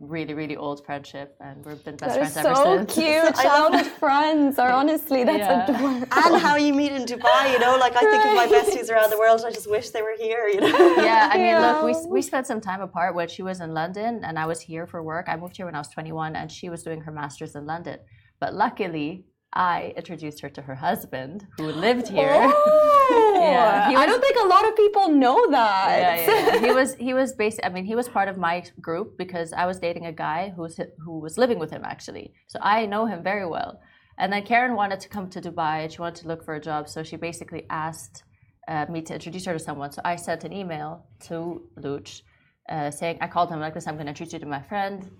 really, 0.00 0.32
really 0.32 0.56
old 0.56 0.84
friendship, 0.84 1.36
and 1.40 1.64
we've 1.64 1.84
been 1.84 1.96
best 1.96 2.14
that 2.14 2.32
friends 2.32 2.36
ever 2.38 2.54
so 2.54 2.78
since. 2.78 2.94
so 2.94 3.00
cute. 3.00 3.34
Childhood 3.42 3.86
friends 3.86 4.58
are 4.58 4.72
honestly 4.72 5.24
that's 5.24 5.38
yeah. 5.38 5.64
adorable. 5.64 6.08
And 6.10 6.42
how 6.42 6.56
you 6.56 6.72
meet 6.74 6.92
in 6.92 7.04
Dubai, 7.04 7.52
you 7.52 7.58
know, 7.58 7.76
like 7.78 7.94
I 7.96 8.00
think 8.00 8.24
of 8.24 8.34
my 8.34 8.46
besties 8.46 8.90
around 8.90 9.10
the 9.10 9.18
world. 9.18 9.42
I 9.46 9.50
just 9.50 9.70
wish 9.70 9.90
they 9.90 10.02
were 10.02 10.16
here, 10.18 10.48
you 10.48 10.60
know. 10.60 10.96
Yeah, 11.10 11.28
I 11.32 11.36
mean, 11.36 11.46
yeah. 11.46 11.80
look, 11.80 11.84
we 11.84 12.10
we 12.10 12.22
spent 12.22 12.46
some 12.46 12.60
time 12.60 12.80
apart 12.80 13.14
when 13.14 13.28
she 13.28 13.42
was 13.42 13.60
in 13.60 13.74
London, 13.74 14.22
and 14.24 14.38
I 14.38 14.46
was 14.46 14.60
here 14.60 14.86
for 14.86 15.02
work. 15.02 15.26
I 15.28 15.36
moved 15.36 15.56
here 15.56 15.66
when 15.66 15.74
I 15.74 15.78
was 15.78 15.88
21, 15.88 16.34
and 16.34 16.50
she 16.50 16.70
was 16.70 16.82
doing 16.82 17.00
her 17.02 17.12
masters 17.12 17.54
in 17.54 17.66
London. 17.66 17.98
But 18.40 18.54
luckily, 18.54 19.26
I 19.52 19.92
introduced 19.96 20.40
her 20.42 20.48
to 20.50 20.62
her 20.62 20.76
husband 20.76 21.46
who 21.56 21.66
lived 21.72 22.06
here. 22.08 22.30
Oh, 22.32 23.38
yeah, 23.40 23.88
was, 23.88 23.98
I 23.98 24.06
don't 24.06 24.20
think 24.20 24.36
a 24.38 24.46
lot 24.46 24.68
of 24.68 24.76
people 24.76 25.08
know 25.08 25.50
that. 25.50 25.86
Yeah, 25.88 26.16
yeah, 26.16 26.54
yeah. 26.54 26.60
he 26.60 26.72
was 26.72 26.94
he 26.94 27.14
was 27.14 27.32
basically. 27.44 27.64
I 27.64 27.72
mean, 27.72 27.84
he 27.84 27.96
was 27.96 28.08
part 28.08 28.28
of 28.28 28.38
my 28.38 28.62
group 28.80 29.18
because 29.18 29.52
I 29.52 29.66
was 29.66 29.80
dating 29.80 30.06
a 30.06 30.12
guy 30.12 30.52
who 30.54 30.62
was 30.62 30.78
who 31.04 31.18
was 31.18 31.36
living 31.36 31.58
with 31.58 31.70
him 31.70 31.82
actually. 31.84 32.32
So 32.46 32.58
I 32.62 32.86
know 32.86 33.06
him 33.06 33.22
very 33.22 33.46
well. 33.46 33.80
And 34.18 34.32
then 34.32 34.42
Karen 34.44 34.74
wanted 34.76 35.00
to 35.00 35.08
come 35.08 35.30
to 35.30 35.40
Dubai. 35.40 35.84
and 35.84 35.92
She 35.92 35.98
wanted 35.98 36.22
to 36.22 36.28
look 36.28 36.44
for 36.44 36.54
a 36.54 36.60
job, 36.60 36.88
so 36.88 37.02
she 37.02 37.16
basically 37.16 37.66
asked 37.70 38.22
uh, 38.68 38.86
me 38.88 39.00
to 39.02 39.14
introduce 39.14 39.46
her 39.46 39.54
to 39.54 39.58
someone. 39.58 39.90
So 39.90 40.02
I 40.04 40.16
sent 40.16 40.44
an 40.44 40.52
email 40.52 41.06
to 41.28 41.62
Luch 41.78 42.22
uh, 42.68 42.90
saying, 42.90 43.18
I 43.20 43.26
called 43.26 43.50
him 43.50 43.60
like 43.60 43.74
this. 43.74 43.86
I'm 43.86 43.94
going 43.94 44.06
to 44.06 44.10
introduce 44.10 44.34
you 44.34 44.38
to 44.40 44.46
my 44.46 44.62
friend, 44.62 45.10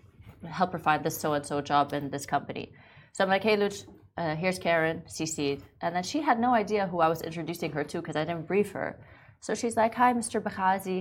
help 0.46 0.72
her 0.72 0.78
find 0.78 1.02
this 1.02 1.18
so 1.18 1.32
and 1.32 1.44
so 1.44 1.60
job 1.60 1.92
in 1.94 2.10
this 2.10 2.26
company. 2.26 2.72
So 3.12 3.24
I'm 3.24 3.30
like, 3.30 3.42
hey, 3.42 3.56
Luch, 3.56 3.86
uh, 4.20 4.36
here's 4.36 4.58
Karen, 4.58 5.02
CC'd. 5.08 5.62
And 5.80 5.96
then 5.96 6.02
she 6.02 6.20
had 6.20 6.38
no 6.38 6.52
idea 6.52 6.86
who 6.86 7.00
I 7.00 7.08
was 7.08 7.22
introducing 7.22 7.72
her 7.72 7.84
to 7.84 8.00
because 8.00 8.16
I 8.16 8.24
didn't 8.24 8.46
brief 8.46 8.72
her. 8.72 8.98
So 9.40 9.54
she's 9.54 9.76
like, 9.76 9.94
"Hi, 9.94 10.12
Mr. 10.12 10.42
Bakhazi. 10.46 10.98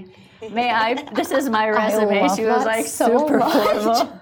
May 0.51 0.71
I? 0.71 0.89
This 1.19 1.32
is 1.32 1.49
my 1.49 1.69
resume." 1.69 2.29
she 2.36 2.45
was 2.45 2.65
like 2.65 2.86
so 2.86 3.05
super 3.17 3.39
much. 3.39 3.51
formal. 3.51 4.21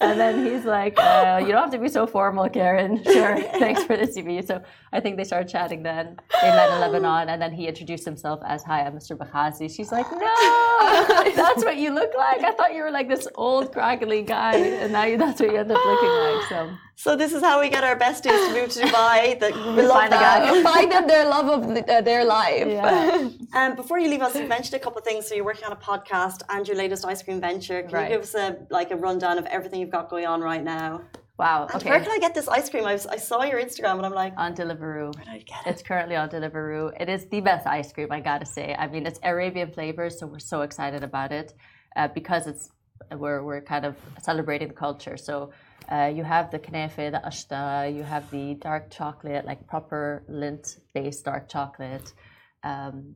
And 0.00 0.20
then 0.20 0.34
he's 0.46 0.64
like, 0.64 0.96
uh, 0.96 1.38
"You 1.44 1.50
don't 1.52 1.62
have 1.66 1.72
to 1.72 1.78
be 1.86 1.88
so 1.88 2.06
formal, 2.06 2.48
Karen. 2.48 3.02
Sure, 3.16 3.34
thanks 3.62 3.82
for 3.82 3.96
the 3.96 4.06
CV." 4.06 4.46
So 4.46 4.62
I 4.92 5.00
think 5.00 5.16
they 5.16 5.24
started 5.24 5.48
chatting. 5.48 5.82
Then 5.82 6.04
they 6.40 6.50
met 6.58 6.70
in 6.74 6.78
Lebanon, 6.84 7.28
and 7.30 7.42
then 7.42 7.52
he 7.58 7.66
introduced 7.66 8.04
himself 8.04 8.38
as, 8.46 8.62
"Hi, 8.62 8.78
I'm 8.86 8.94
Mr. 9.00 9.16
Bakhazi." 9.20 9.66
She's 9.76 9.90
like, 9.90 10.08
"No, 10.12 10.36
that's 11.42 11.64
what 11.64 11.78
you 11.82 11.90
look 12.00 12.12
like. 12.26 12.40
I 12.44 12.52
thought 12.52 12.72
you 12.76 12.84
were 12.84 12.92
like 12.92 13.08
this 13.08 13.26
old, 13.34 13.74
craggly 13.74 14.24
guy, 14.24 14.54
and 14.82 14.92
now 14.92 15.04
that's 15.22 15.40
what 15.40 15.50
you 15.50 15.58
end 15.58 15.72
up 15.72 15.84
looking 15.84 16.14
like." 16.26 16.42
So. 16.52 16.87
So 17.04 17.14
this 17.14 17.32
is 17.32 17.42
how 17.42 17.60
we 17.60 17.68
get 17.68 17.84
our 17.84 17.96
besties 17.96 18.38
to 18.46 18.52
move 18.52 18.70
to 18.70 18.80
Dubai. 18.80 19.38
That 19.40 19.54
we 19.54 19.82
love 19.82 19.98
find 19.98 20.12
that. 20.12 20.64
Find 20.72 20.90
them 20.90 21.06
their 21.06 21.26
love 21.26 21.48
of 21.56 21.60
the, 21.72 21.82
uh, 21.88 22.00
their 22.00 22.24
life. 22.24 22.66
Yeah. 22.66 23.30
um, 23.52 23.76
before 23.76 24.00
you 24.00 24.08
leave 24.08 24.20
us, 24.20 24.34
you 24.34 24.48
mentioned 24.48 24.74
a 24.74 24.82
couple 24.84 24.98
of 24.98 25.04
things. 25.04 25.28
So 25.28 25.36
you're 25.36 25.44
working 25.44 25.66
on 25.70 25.74
a 25.80 25.82
podcast 25.90 26.42
and 26.48 26.66
your 26.66 26.76
latest 26.76 27.04
ice 27.04 27.22
cream 27.22 27.40
venture. 27.40 27.82
Can 27.82 27.92
right. 27.92 28.10
you 28.10 28.16
give 28.16 28.22
us 28.22 28.34
a 28.34 28.46
like 28.70 28.90
a 28.90 28.96
rundown 28.96 29.38
of 29.38 29.46
everything 29.46 29.78
you've 29.80 29.96
got 29.98 30.10
going 30.10 30.26
on 30.26 30.40
right 30.40 30.64
now? 30.64 31.02
Wow. 31.38 31.68
Okay. 31.72 31.88
where 31.88 32.00
can 32.00 32.10
I 32.10 32.18
get 32.18 32.34
this 32.34 32.48
ice 32.48 32.68
cream? 32.68 32.84
I, 32.84 32.94
was, 32.94 33.06
I 33.06 33.16
saw 33.16 33.44
your 33.44 33.60
Instagram 33.62 33.98
and 33.98 34.06
I'm 34.06 34.18
like, 34.24 34.34
on 34.36 34.56
Deliveroo. 34.56 35.14
Where 35.14 35.24
did 35.24 35.34
I 35.38 35.38
get 35.52 35.60
it? 35.66 35.70
It's 35.70 35.82
currently 35.82 36.16
on 36.16 36.28
Deliveroo. 36.28 37.00
It 37.00 37.08
is 37.08 37.26
the 37.26 37.40
best 37.40 37.64
ice 37.68 37.92
cream, 37.92 38.10
I 38.10 38.18
gotta 38.18 38.48
say. 38.56 38.74
I 38.76 38.88
mean, 38.88 39.06
it's 39.06 39.20
Arabian 39.22 39.70
flavors, 39.70 40.18
so 40.18 40.26
we're 40.26 40.40
so 40.40 40.62
excited 40.62 41.04
about 41.04 41.30
it 41.30 41.54
uh, 41.94 42.08
because 42.08 42.48
it's 42.48 42.70
we're 43.22 43.44
we're 43.44 43.60
kind 43.60 43.84
of 43.86 43.94
celebrating 44.20 44.66
the 44.66 44.74
culture. 44.74 45.16
So 45.16 45.52
uh, 45.90 46.12
you 46.14 46.22
have 46.24 46.50
the 46.50 46.58
knafe, 46.58 47.10
the 47.10 47.22
ashta, 47.24 47.94
you 47.94 48.02
have 48.02 48.30
the 48.30 48.54
dark 48.54 48.90
chocolate, 48.90 49.44
like 49.46 49.66
proper 49.66 50.22
Lindt-based 50.30 51.24
dark 51.24 51.48
chocolate, 51.48 52.12
um, 52.62 53.14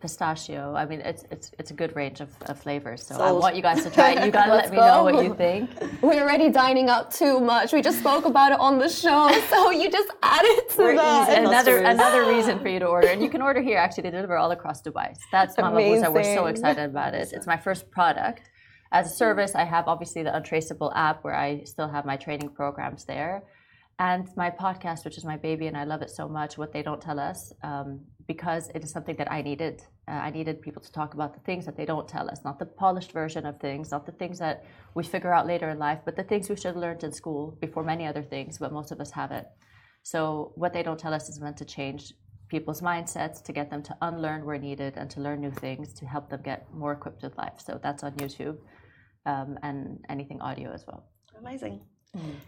pistachio. 0.00 0.74
I 0.74 0.86
mean, 0.86 1.00
it's 1.00 1.24
it's 1.30 1.50
it's 1.58 1.70
a 1.70 1.74
good 1.74 1.94
range 1.94 2.20
of, 2.20 2.30
of 2.42 2.58
flavors. 2.58 3.06
So 3.06 3.14
Sold. 3.14 3.28
I 3.28 3.32
want 3.32 3.56
you 3.56 3.62
guys 3.62 3.82
to 3.84 3.90
try 3.90 4.12
it. 4.12 4.24
You 4.24 4.30
gotta 4.38 4.54
let 4.54 4.70
me 4.70 4.76
go. 4.76 4.86
know 4.86 5.04
what 5.04 5.24
you 5.24 5.34
think. 5.34 5.70
We're 6.02 6.22
already 6.22 6.50
dining 6.50 6.88
out 6.88 7.10
too 7.10 7.40
much. 7.40 7.72
We 7.72 7.82
just 7.82 8.00
spoke 8.00 8.24
about 8.24 8.52
it 8.52 8.60
on 8.60 8.78
the 8.78 8.88
show, 8.88 9.30
so 9.50 9.70
you 9.70 9.90
just 9.90 10.10
added 10.22 10.68
to 10.70 10.78
We're 10.78 10.96
that. 10.96 11.38
Another 11.38 11.78
another 11.78 12.28
reason 12.28 12.58
for 12.60 12.68
you 12.68 12.80
to 12.80 12.86
order, 12.86 13.08
and 13.08 13.22
you 13.22 13.30
can 13.30 13.42
order 13.42 13.60
here. 13.62 13.78
Actually, 13.78 14.04
they 14.04 14.10
deliver 14.10 14.36
all 14.36 14.50
across 14.50 14.82
Dubai. 14.82 15.14
So 15.14 15.26
that's 15.32 15.56
Mama 15.58 15.80
Buza. 15.80 16.12
We're 16.12 16.34
so 16.34 16.46
excited 16.46 16.84
about 16.84 17.14
it. 17.14 17.32
It's 17.32 17.46
my 17.46 17.56
first 17.56 17.90
product. 17.90 18.49
As 18.92 19.12
a 19.12 19.14
service, 19.14 19.54
I 19.54 19.64
have 19.64 19.86
obviously 19.86 20.24
the 20.24 20.34
Untraceable 20.34 20.92
app 20.94 21.22
where 21.22 21.34
I 21.34 21.62
still 21.62 21.88
have 21.88 22.04
my 22.04 22.16
training 22.16 22.50
programs 22.50 23.04
there. 23.04 23.44
And 24.00 24.28
my 24.34 24.50
podcast, 24.50 25.04
which 25.04 25.18
is 25.18 25.24
my 25.24 25.36
baby, 25.36 25.66
and 25.66 25.76
I 25.76 25.84
love 25.84 26.02
it 26.02 26.10
so 26.10 26.26
much, 26.26 26.56
What 26.56 26.72
They 26.72 26.82
Don't 26.82 27.02
Tell 27.02 27.20
Us, 27.20 27.52
um, 27.62 28.00
because 28.26 28.68
it 28.74 28.82
is 28.82 28.90
something 28.90 29.14
that 29.16 29.30
I 29.30 29.42
needed. 29.42 29.82
Uh, 30.08 30.12
I 30.12 30.30
needed 30.30 30.62
people 30.62 30.80
to 30.82 30.90
talk 30.90 31.12
about 31.12 31.34
the 31.34 31.40
things 31.40 31.66
that 31.66 31.76
they 31.76 31.84
don't 31.84 32.08
tell 32.08 32.28
us, 32.30 32.42
not 32.42 32.58
the 32.58 32.64
polished 32.64 33.12
version 33.12 33.44
of 33.44 33.60
things, 33.60 33.90
not 33.90 34.06
the 34.06 34.12
things 34.12 34.38
that 34.38 34.64
we 34.94 35.04
figure 35.04 35.34
out 35.34 35.46
later 35.46 35.68
in 35.68 35.78
life, 35.78 36.00
but 36.04 36.16
the 36.16 36.24
things 36.24 36.48
we 36.48 36.56
should 36.56 36.64
have 36.64 36.76
learned 36.76 37.04
in 37.04 37.12
school 37.12 37.58
before 37.60 37.84
many 37.84 38.06
other 38.06 38.22
things, 38.22 38.58
but 38.58 38.72
most 38.72 38.90
of 38.90 39.00
us 39.00 39.10
haven't. 39.10 39.46
So, 40.02 40.52
What 40.54 40.72
They 40.72 40.82
Don't 40.82 40.98
Tell 40.98 41.12
Us 41.12 41.28
is 41.28 41.38
meant 41.38 41.58
to 41.58 41.66
change 41.66 42.14
people's 42.50 42.82
mindsets, 42.82 43.42
to 43.44 43.52
get 43.52 43.70
them 43.70 43.82
to 43.84 43.96
unlearn 44.02 44.44
where 44.44 44.58
needed 44.58 44.94
and 44.96 45.08
to 45.10 45.20
learn 45.20 45.40
new 45.40 45.52
things 45.52 45.94
to 45.94 46.04
help 46.06 46.28
them 46.28 46.42
get 46.42 46.66
more 46.74 46.92
equipped 46.92 47.22
with 47.22 47.36
life. 47.38 47.58
So, 47.58 47.80
that's 47.82 48.02
on 48.04 48.12
YouTube 48.16 48.58
um, 49.26 49.58
and 49.62 50.04
anything 50.08 50.40
audio 50.40 50.72
as 50.72 50.84
well. 50.86 51.04
Amazing. 51.38 51.80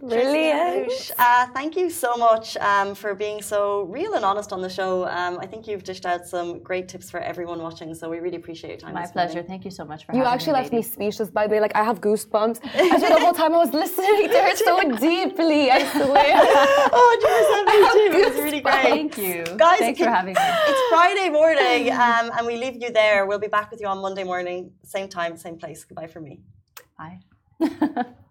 Brilliant. 0.00 1.12
Uh, 1.16 1.46
thank 1.54 1.76
you 1.76 1.88
so 1.88 2.16
much 2.16 2.56
um, 2.56 2.96
for 2.96 3.14
being 3.14 3.40
so 3.40 3.82
real 3.82 4.14
and 4.14 4.24
honest 4.24 4.52
on 4.52 4.60
the 4.60 4.68
show. 4.68 5.06
Um, 5.06 5.38
I 5.38 5.46
think 5.46 5.68
you've 5.68 5.84
dished 5.84 6.04
out 6.04 6.26
some 6.26 6.58
great 6.58 6.88
tips 6.88 7.08
for 7.08 7.20
everyone 7.20 7.62
watching, 7.62 7.94
so 7.94 8.10
we 8.10 8.18
really 8.18 8.36
appreciate 8.36 8.70
your 8.70 8.78
time. 8.78 8.94
My 8.94 9.06
pleasure. 9.06 9.34
morning. 9.34 9.48
Thank 9.48 9.64
you 9.64 9.70
so 9.70 9.84
much 9.84 10.04
for 10.04 10.12
having 10.12 10.18
me. 10.18 10.24
You 10.24 10.24
having 10.24 10.34
actually 10.40 10.54
me. 10.54 10.58
left 10.58 10.72
me 10.72 10.82
speechless, 10.82 11.30
by 11.30 11.46
the 11.46 11.52
way. 11.52 11.60
Like, 11.60 11.76
I 11.76 11.84
have 11.84 12.00
goosebumps. 12.00 12.58
Actually, 12.64 13.08
the 13.08 13.20
whole 13.20 13.32
time 13.32 13.54
I 13.54 13.58
was 13.58 13.72
listening 13.72 14.28
to 14.28 14.38
her 14.42 14.56
so 14.56 14.80
deeply, 14.98 15.70
I 15.70 15.86
swear. 15.92 16.32
Oh, 16.94 17.08
100% 17.22 17.66
me 17.70 18.18
too. 18.18 18.18
It 18.18 18.34
was 18.34 18.42
really 18.42 18.60
great. 18.60 18.82
Thank 18.82 19.18
you. 19.18 19.44
Guys, 19.56 19.78
Thanks 19.78 20.00
it 20.00 20.04
for 20.04 20.10
having 20.10 20.34
me. 20.34 20.40
It's 20.40 20.82
Friday 20.90 21.30
morning, 21.30 21.92
um, 21.92 22.30
and 22.36 22.46
we 22.46 22.56
leave 22.56 22.82
you 22.82 22.90
there. 22.90 23.26
We'll 23.26 23.38
be 23.38 23.46
back 23.46 23.70
with 23.70 23.80
you 23.80 23.86
on 23.86 24.02
Monday 24.02 24.24
morning, 24.24 24.72
same 24.82 25.08
time, 25.08 25.36
same 25.36 25.56
place. 25.56 25.84
Goodbye 25.84 26.08
from 26.08 26.24
me. 26.24 26.40
Bye. 26.98 27.20